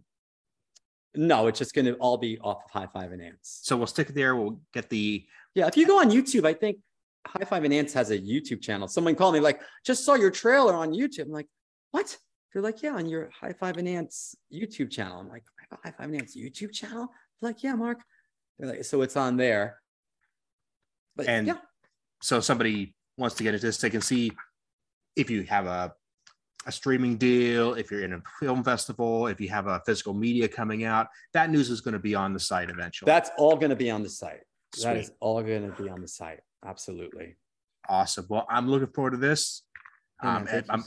No 1.14 1.46
it's 1.48 1.58
just 1.58 1.74
going 1.74 1.86
to 1.86 1.94
all 1.94 2.16
be 2.16 2.38
off 2.38 2.64
of 2.64 2.70
high 2.70 2.88
five 2.92 3.12
enhanced 3.12 3.66
so 3.66 3.76
we'll 3.76 3.86
stick 3.86 4.08
there. 4.08 4.36
We'll 4.36 4.60
get 4.72 4.88
the 4.88 5.24
yeah 5.54 5.66
if 5.66 5.76
you 5.76 5.86
go 5.86 5.98
on 5.98 6.10
youtube 6.10 6.46
i 6.46 6.54
think 6.54 6.78
high 7.26 7.44
five 7.44 7.64
enhanced 7.64 7.94
has 7.94 8.10
a 8.10 8.18
youtube 8.18 8.62
channel. 8.62 8.88
Someone 8.88 9.14
called 9.14 9.34
me 9.34 9.40
like 9.40 9.60
just 9.84 10.04
saw 10.04 10.14
your 10.14 10.30
trailer 10.30 10.74
on 10.74 10.92
youtube. 10.92 11.24
I'm 11.24 11.32
like 11.32 11.48
what? 11.90 12.16
They're 12.52 12.62
like, 12.62 12.82
yeah, 12.82 12.94
on 12.94 13.08
your 13.08 13.30
High 13.30 13.52
Five 13.52 13.78
Enhance 13.78 14.34
YouTube 14.52 14.90
channel. 14.90 15.20
I'm 15.20 15.28
like, 15.28 15.44
I 15.58 15.62
have 15.70 15.78
a 15.78 15.88
High 15.88 15.94
Five 15.96 16.12
Enhance 16.12 16.36
YouTube 16.36 16.72
channel? 16.72 17.08
They're 17.40 17.50
like, 17.50 17.62
yeah, 17.62 17.74
Mark. 17.74 18.00
Like, 18.60 18.84
so 18.84 19.02
it's 19.02 19.16
on 19.16 19.36
there. 19.36 19.80
But 21.16 21.28
and 21.28 21.46
yeah. 21.46 21.58
So 22.22 22.40
somebody 22.40 22.94
wants 23.16 23.36
to 23.36 23.42
get 23.42 23.54
into 23.54 23.66
this, 23.66 23.78
they 23.78 23.90
can 23.90 24.00
see 24.00 24.32
if 25.16 25.30
you 25.30 25.42
have 25.44 25.66
a 25.66 25.92
a 26.66 26.72
streaming 26.72 27.16
deal, 27.16 27.74
if 27.74 27.90
you're 27.90 28.04
in 28.04 28.12
a 28.12 28.22
film 28.38 28.62
festival, 28.62 29.26
if 29.26 29.40
you 29.40 29.48
have 29.48 29.66
a 29.66 29.80
physical 29.86 30.12
media 30.12 30.46
coming 30.46 30.84
out, 30.84 31.06
that 31.32 31.50
news 31.50 31.70
is 31.70 31.80
going 31.80 31.94
to 31.94 31.98
be 31.98 32.14
on 32.14 32.34
the 32.34 32.40
site 32.40 32.68
eventually. 32.68 33.06
That's 33.06 33.30
all 33.38 33.56
going 33.56 33.70
to 33.70 33.76
be 33.76 33.90
on 33.90 34.02
the 34.02 34.10
site. 34.10 34.40
Sweet. 34.74 34.84
That 34.84 34.96
is 34.98 35.10
all 35.20 35.42
going 35.42 35.70
to 35.70 35.82
be 35.82 35.88
on 35.88 36.02
the 36.02 36.08
site. 36.08 36.40
Absolutely. 36.64 37.36
Awesome. 37.88 38.26
Well, 38.28 38.46
I'm 38.50 38.68
looking 38.68 38.88
forward 38.88 39.12
to 39.12 39.16
this. 39.16 39.62
Um, 40.22 40.46
I'm, 40.68 40.84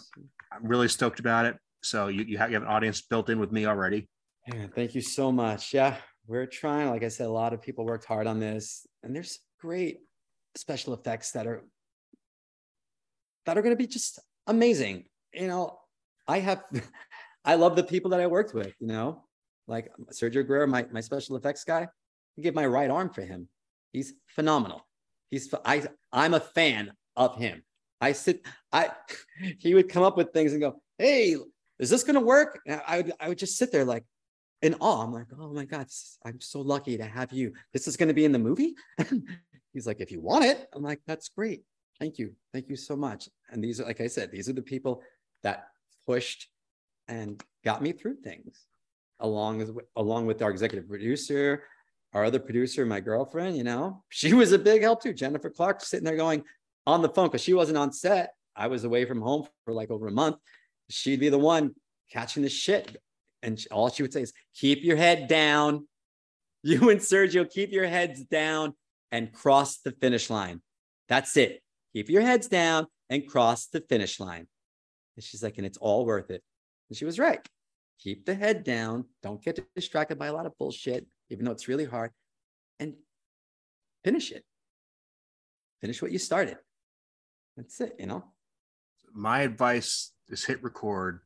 I'm 0.52 0.62
really 0.62 0.88
stoked 0.88 1.20
about 1.20 1.46
it. 1.46 1.58
So 1.82 2.08
you, 2.08 2.24
you 2.24 2.38
have, 2.38 2.52
you 2.52 2.54
have 2.54 2.64
an 2.64 2.70
audience 2.70 3.02
built 3.02 3.30
in 3.30 3.40
with 3.40 3.52
me 3.52 3.66
already. 3.66 4.08
Yeah, 4.48 4.68
thank 4.76 4.94
you 4.94 5.02
so 5.02 5.32
much. 5.32 5.74
Yeah, 5.74 5.96
we're 6.28 6.46
trying. 6.46 6.90
Like 6.90 7.04
I 7.04 7.10
said, 7.10 7.28
a 7.28 7.32
lot 7.32 7.54
of 7.54 7.62
people 7.62 7.86
worked 7.86 8.06
hard 8.06 8.28
on 8.28 8.40
this, 8.40 8.88
and 9.04 9.16
there's 9.16 9.40
great 9.60 10.00
special 10.56 10.94
effects 10.94 11.32
that 11.32 11.48
are 11.48 11.64
that 13.46 13.58
are 13.58 13.62
going 13.62 13.76
to 13.76 13.82
be 13.82 13.88
just 13.88 14.20
amazing. 14.48 15.06
You 15.34 15.48
know, 15.48 15.80
I 16.28 16.40
have, 16.40 16.64
I 17.46 17.56
love 17.56 17.76
the 17.76 17.84
people 17.84 18.12
that 18.12 18.22
I 18.22 18.28
worked 18.28 18.54
with. 18.54 18.74
You 18.80 18.88
know, 18.88 19.24
like 19.68 19.92
Sergio 20.12 20.46
Guerrero, 20.46 20.68
my 20.68 20.86
my 20.92 21.02
special 21.02 21.36
effects 21.36 21.64
guy. 21.64 21.88
I 22.38 22.42
give 22.42 22.56
my 22.56 22.66
right 22.66 22.90
arm 22.90 23.10
for 23.10 23.22
him. 23.22 23.48
He's 23.92 24.14
phenomenal. 24.28 24.88
He's 25.30 25.54
I 25.66 25.84
I'm 26.12 26.34
a 26.34 26.40
fan 26.40 26.92
of 27.16 27.36
him. 27.38 27.64
I 28.02 28.12
sit, 28.14 28.46
I 28.72 28.92
he 29.60 29.74
would 29.74 29.90
come 29.90 30.04
up 30.04 30.18
with 30.18 30.32
things 30.32 30.54
and 30.54 30.62
go, 30.62 30.82
"Hey, 30.98 31.36
is 31.80 31.90
this 31.90 32.04
going 32.04 32.16
to 32.16 32.22
work?" 32.22 32.60
And 32.68 32.82
I 32.88 32.98
would 32.98 33.14
I 33.20 33.30
would 33.30 33.38
just 33.38 33.58
sit 33.58 33.72
there 33.72 33.86
like 33.86 34.04
in 34.64 34.74
awe. 34.80 35.04
I'm 35.04 35.14
like, 35.14 35.28
"Oh 35.38 35.54
my 35.54 35.66
god, 35.66 35.88
I'm 36.26 36.42
so 36.42 36.62
lucky 36.62 36.98
to 36.98 37.06
have 37.06 37.32
you. 37.32 37.54
This 37.74 37.88
is 37.88 37.98
going 37.98 38.08
to 38.08 38.14
be 38.14 38.26
in 38.26 38.32
the 38.32 38.40
movie." 38.40 38.74
He's 39.74 39.86
like, 39.86 40.00
"If 40.00 40.12
you 40.12 40.22
want 40.22 40.46
it," 40.46 40.68
I'm 40.74 40.82
like, 40.82 41.02
"That's 41.06 41.30
great. 41.30 41.64
Thank 42.00 42.18
you, 42.18 42.34
thank 42.54 42.70
you 42.70 42.76
so 42.76 42.96
much." 42.96 43.30
And 43.52 43.64
these 43.64 43.80
are, 43.80 43.86
like 43.86 44.02
I 44.02 44.08
said, 44.08 44.32
these 44.32 44.50
are 44.50 44.54
the 44.54 44.62
people 44.62 45.04
that 45.44 45.68
pushed 46.08 46.48
and 47.08 47.44
got 47.64 47.84
me 47.84 47.92
through 47.92 48.16
things, 48.16 48.66
along 49.20 49.60
with 49.60 49.72
along 49.98 50.26
with 50.26 50.42
our 50.42 50.50
executive 50.50 50.88
producer, 50.88 51.64
our 52.14 52.24
other 52.24 52.40
producer, 52.40 52.86
my 52.86 53.02
girlfriend. 53.02 53.58
You 53.58 53.66
know, 53.66 54.04
she 54.10 54.34
was 54.34 54.54
a 54.54 54.60
big 54.60 54.82
help 54.82 55.04
too. 55.04 55.14
Jennifer 55.14 55.50
Clark 55.50 55.82
sitting 55.82 56.06
there 56.06 56.16
going 56.16 56.44
on 56.88 57.02
the 57.02 57.10
phone 57.10 57.28
because 57.28 57.44
she 57.44 57.54
wasn't 57.54 57.78
on 57.78 57.92
set. 57.92 58.34
I 58.56 58.68
was 58.68 58.86
away 58.86 59.04
from 59.04 59.22
home 59.22 59.46
for 59.66 59.74
like 59.74 59.92
over 59.92 60.08
a 60.08 60.12
month. 60.12 60.38
She'd 60.90 61.20
be 61.20 61.30
the 61.30 61.38
one 61.38 61.74
catching 62.12 62.44
the 62.44 62.50
shit. 62.50 62.98
And 63.44 63.64
all 63.70 63.90
she 63.90 64.02
would 64.02 64.14
say 64.14 64.24
is, 64.24 64.34
keep 64.56 64.84
your 64.84 64.98
head 64.98 65.28
down. 65.28 65.88
You 66.66 66.92
and 66.92 67.02
Sergio, 67.02 67.44
keep 67.52 67.74
your 67.74 67.86
heads 67.86 68.24
down 68.24 68.74
and 69.12 69.34
cross 69.34 69.80
the 69.80 69.92
finish 69.92 70.30
line. 70.30 70.62
That's 71.10 71.36
it. 71.36 71.62
Keep 71.92 72.10
your 72.10 72.22
heads 72.22 72.48
down 72.48 72.88
and 73.10 73.28
cross 73.28 73.66
the 73.66 73.82
finish 73.82 74.18
line. 74.18 74.48
And 75.18 75.24
she's 75.26 75.44
like, 75.44 75.58
and 75.58 75.68
it's 75.68 75.78
all 75.78 76.06
worth 76.06 76.32
it. 76.32 76.42
And 76.90 76.98
she 76.98 77.04
was 77.04 77.20
right. 77.20 77.46
Keep 78.00 78.26
the 78.26 78.34
head 78.34 78.64
down. 78.64 79.04
Don't 79.22 79.44
get 79.44 79.60
distracted 79.76 80.18
by 80.18 80.28
a 80.28 80.34
lot 80.34 80.46
of 80.46 80.58
bullshit, 80.58 81.06
even 81.30 81.44
though 81.44 81.52
it's 81.52 81.68
really 81.68 81.84
hard. 81.84 82.12
And 82.80 82.94
finish 84.06 84.32
it. 84.32 84.46
Finish 85.82 86.02
what 86.02 86.14
you 86.14 86.18
started. 86.18 86.58
That's 87.58 87.82
it, 87.82 87.96
you 88.00 88.06
know. 88.06 88.24
My 89.14 89.42
advice 89.42 90.14
is 90.30 90.46
hit 90.46 90.64
record. 90.64 91.20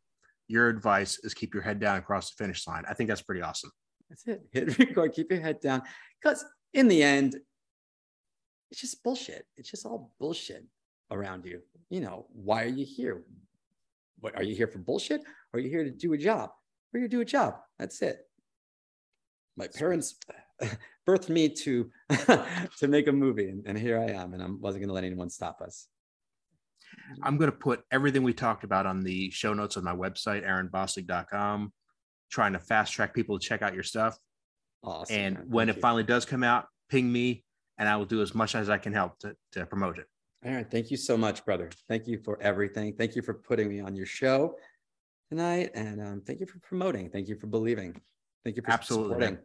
Your 0.47 0.69
advice 0.69 1.19
is 1.23 1.33
keep 1.33 1.53
your 1.53 1.63
head 1.63 1.79
down 1.79 1.97
across 1.97 2.31
the 2.31 2.43
finish 2.43 2.65
line. 2.67 2.83
I 2.89 2.93
think 2.93 3.09
that's 3.09 3.21
pretty 3.21 3.41
awesome. 3.41 3.71
That's 4.09 4.27
it. 4.27 4.41
Hit 4.51 4.77
record, 4.79 5.13
keep 5.13 5.31
your 5.31 5.41
head 5.41 5.59
down. 5.59 5.81
Because 6.21 6.45
in 6.73 6.87
the 6.87 7.03
end, 7.03 7.35
it's 8.71 8.81
just 8.81 9.03
bullshit. 9.03 9.45
It's 9.57 9.69
just 9.69 9.85
all 9.85 10.11
bullshit 10.19 10.65
around 11.11 11.45
you. 11.45 11.61
You 11.89 12.01
know, 12.01 12.27
why 12.31 12.63
are 12.63 12.69
you 12.69 12.85
here? 12.85 13.23
What 14.19 14.35
are 14.35 14.43
you 14.43 14.55
here 14.55 14.67
for 14.67 14.79
bullshit? 14.79 15.21
Or 15.53 15.59
are 15.59 15.59
you 15.59 15.69
here 15.69 15.83
to 15.83 15.91
do 15.91 16.13
a 16.13 16.17
job? 16.17 16.49
We're 16.91 17.01
here 17.01 17.09
to 17.09 17.15
do 17.15 17.21
a 17.21 17.25
job. 17.25 17.55
That's 17.77 18.01
it. 18.01 18.19
My 19.55 19.67
parents 19.67 20.15
birthed 21.07 21.29
me 21.29 21.49
to 21.49 21.89
to 22.79 22.87
make 22.87 23.07
a 23.07 23.11
movie, 23.11 23.49
and, 23.49 23.63
and 23.65 23.77
here 23.77 23.99
I 23.99 24.11
am, 24.11 24.33
and 24.33 24.41
I 24.41 24.47
wasn't 24.47 24.81
going 24.81 24.89
to 24.89 24.93
let 24.93 25.03
anyone 25.03 25.29
stop 25.29 25.61
us. 25.61 25.87
I'm 27.23 27.37
going 27.37 27.51
to 27.51 27.57
put 27.57 27.83
everything 27.91 28.23
we 28.23 28.33
talked 28.33 28.63
about 28.63 28.85
on 28.85 29.03
the 29.03 29.29
show 29.31 29.53
notes 29.53 29.77
on 29.77 29.83
my 29.83 29.95
website, 29.95 30.47
aaronbossig.com, 30.47 31.71
trying 32.31 32.53
to 32.53 32.59
fast 32.59 32.93
track 32.93 33.13
people 33.13 33.39
to 33.39 33.45
check 33.45 33.61
out 33.61 33.73
your 33.73 33.83
stuff. 33.83 34.17
Awesome. 34.83 35.15
And 35.15 35.35
man. 35.35 35.45
when 35.49 35.67
Thank 35.67 35.75
it 35.75 35.79
you. 35.79 35.81
finally 35.81 36.03
does 36.03 36.25
come 36.25 36.43
out, 36.43 36.65
ping 36.89 37.11
me 37.11 37.43
and 37.77 37.87
I 37.87 37.95
will 37.95 38.05
do 38.05 38.21
as 38.21 38.33
much 38.33 38.55
as 38.55 38.69
I 38.69 38.77
can 38.77 38.93
help 38.93 39.19
to, 39.19 39.35
to 39.53 39.65
promote 39.65 39.99
it. 39.99 40.05
Aaron, 40.43 40.65
thank 40.65 40.91
you 40.91 40.97
so 40.97 41.17
much, 41.17 41.43
brother. 41.45 41.69
Thank 41.87 42.07
you 42.07 42.19
for 42.23 42.41
everything. 42.41 42.93
Thank 42.95 43.15
you 43.15 43.21
for 43.21 43.33
putting 43.33 43.69
me 43.69 43.79
on 43.79 43.95
your 43.95 44.05
show 44.05 44.55
tonight, 45.29 45.71
and 45.73 46.01
um, 46.01 46.21
thank 46.25 46.39
you 46.39 46.45
for 46.45 46.59
promoting. 46.59 47.09
Thank 47.09 47.27
you 47.27 47.35
for 47.35 47.47
believing. 47.47 47.99
Thank 48.43 48.55
you 48.55 48.61
for 48.63 48.71
Absolutely. 48.71 49.15
supporting. 49.15 49.37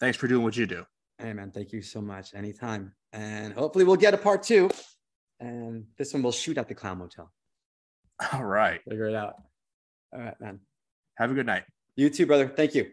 Thanks 0.00 0.18
for 0.18 0.28
doing 0.28 0.42
what 0.42 0.56
you 0.56 0.66
do. 0.66 0.84
Hey, 1.18 1.32
man, 1.32 1.50
thank 1.50 1.72
you 1.72 1.82
so 1.82 2.00
much. 2.00 2.34
Anytime, 2.34 2.92
and 3.12 3.54
hopefully 3.54 3.84
we'll 3.84 3.96
get 3.96 4.12
a 4.12 4.18
part 4.18 4.42
two. 4.42 4.70
And 5.40 5.86
this 5.96 6.12
one 6.12 6.22
will 6.22 6.32
shoot 6.32 6.58
at 6.58 6.68
the 6.68 6.74
Clown 6.74 6.98
Motel. 6.98 7.30
All 8.32 8.44
right. 8.44 8.80
Figure 8.88 9.08
it 9.08 9.14
out. 9.14 9.34
All 10.12 10.20
right, 10.20 10.40
man. 10.40 10.60
Have 11.16 11.30
a 11.30 11.34
good 11.34 11.46
night. 11.46 11.64
You 11.96 12.10
too, 12.10 12.26
brother. 12.26 12.48
Thank 12.48 12.74
you. 12.74 12.90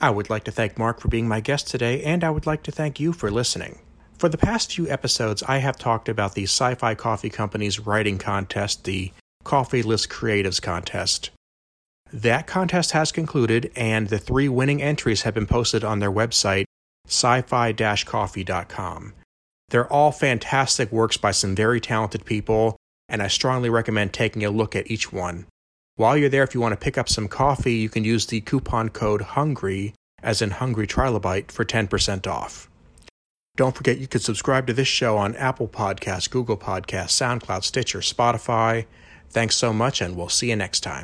I 0.00 0.10
would 0.10 0.28
like 0.28 0.44
to 0.44 0.50
thank 0.50 0.76
Mark 0.76 1.00
for 1.00 1.08
being 1.08 1.26
my 1.26 1.40
guest 1.40 1.66
today, 1.68 2.02
and 2.02 2.22
I 2.22 2.30
would 2.30 2.44
like 2.44 2.62
to 2.64 2.70
thank 2.70 3.00
you 3.00 3.14
for 3.14 3.30
listening. 3.30 3.78
For 4.18 4.28
the 4.28 4.36
past 4.36 4.74
few 4.74 4.86
episodes, 4.88 5.42
I 5.42 5.58
have 5.58 5.78
talked 5.78 6.10
about 6.10 6.34
the 6.34 6.42
Sci 6.42 6.74
Fi 6.74 6.94
Coffee 6.94 7.30
Company's 7.30 7.80
writing 7.80 8.18
contest, 8.18 8.84
the 8.84 9.12
Coffee 9.44 9.82
List 9.82 10.10
Creatives 10.10 10.60
Contest. 10.60 11.30
That 12.14 12.46
contest 12.46 12.92
has 12.92 13.10
concluded, 13.10 13.72
and 13.74 14.06
the 14.06 14.20
three 14.20 14.48
winning 14.48 14.80
entries 14.80 15.22
have 15.22 15.34
been 15.34 15.48
posted 15.48 15.82
on 15.82 15.98
their 15.98 16.12
website, 16.12 16.66
sci 17.08 17.42
fi 17.42 17.72
coffee.com. 17.72 19.14
They're 19.70 19.92
all 19.92 20.12
fantastic 20.12 20.92
works 20.92 21.16
by 21.16 21.32
some 21.32 21.56
very 21.56 21.80
talented 21.80 22.24
people, 22.24 22.76
and 23.08 23.20
I 23.20 23.26
strongly 23.26 23.68
recommend 23.68 24.12
taking 24.12 24.44
a 24.44 24.50
look 24.50 24.76
at 24.76 24.88
each 24.88 25.12
one. 25.12 25.46
While 25.96 26.16
you're 26.16 26.28
there, 26.28 26.44
if 26.44 26.54
you 26.54 26.60
want 26.60 26.70
to 26.70 26.84
pick 26.84 26.96
up 26.96 27.08
some 27.08 27.26
coffee, 27.26 27.74
you 27.74 27.88
can 27.88 28.04
use 28.04 28.26
the 28.26 28.40
coupon 28.42 28.90
code 28.90 29.22
HUNGRY, 29.22 29.94
as 30.22 30.40
in 30.40 30.52
Hungry 30.52 30.86
Trilobite, 30.86 31.50
for 31.50 31.64
10% 31.64 32.28
off. 32.28 32.70
Don't 33.56 33.74
forget 33.74 33.98
you 33.98 34.06
can 34.06 34.20
subscribe 34.20 34.68
to 34.68 34.72
this 34.72 34.86
show 34.86 35.16
on 35.16 35.34
Apple 35.34 35.66
Podcasts, 35.66 36.30
Google 36.30 36.58
Podcasts, 36.58 37.10
SoundCloud, 37.10 37.64
Stitcher, 37.64 37.98
Spotify. 37.98 38.86
Thanks 39.30 39.56
so 39.56 39.72
much, 39.72 40.00
and 40.00 40.16
we'll 40.16 40.28
see 40.28 40.50
you 40.50 40.56
next 40.56 40.80
time. 40.80 41.02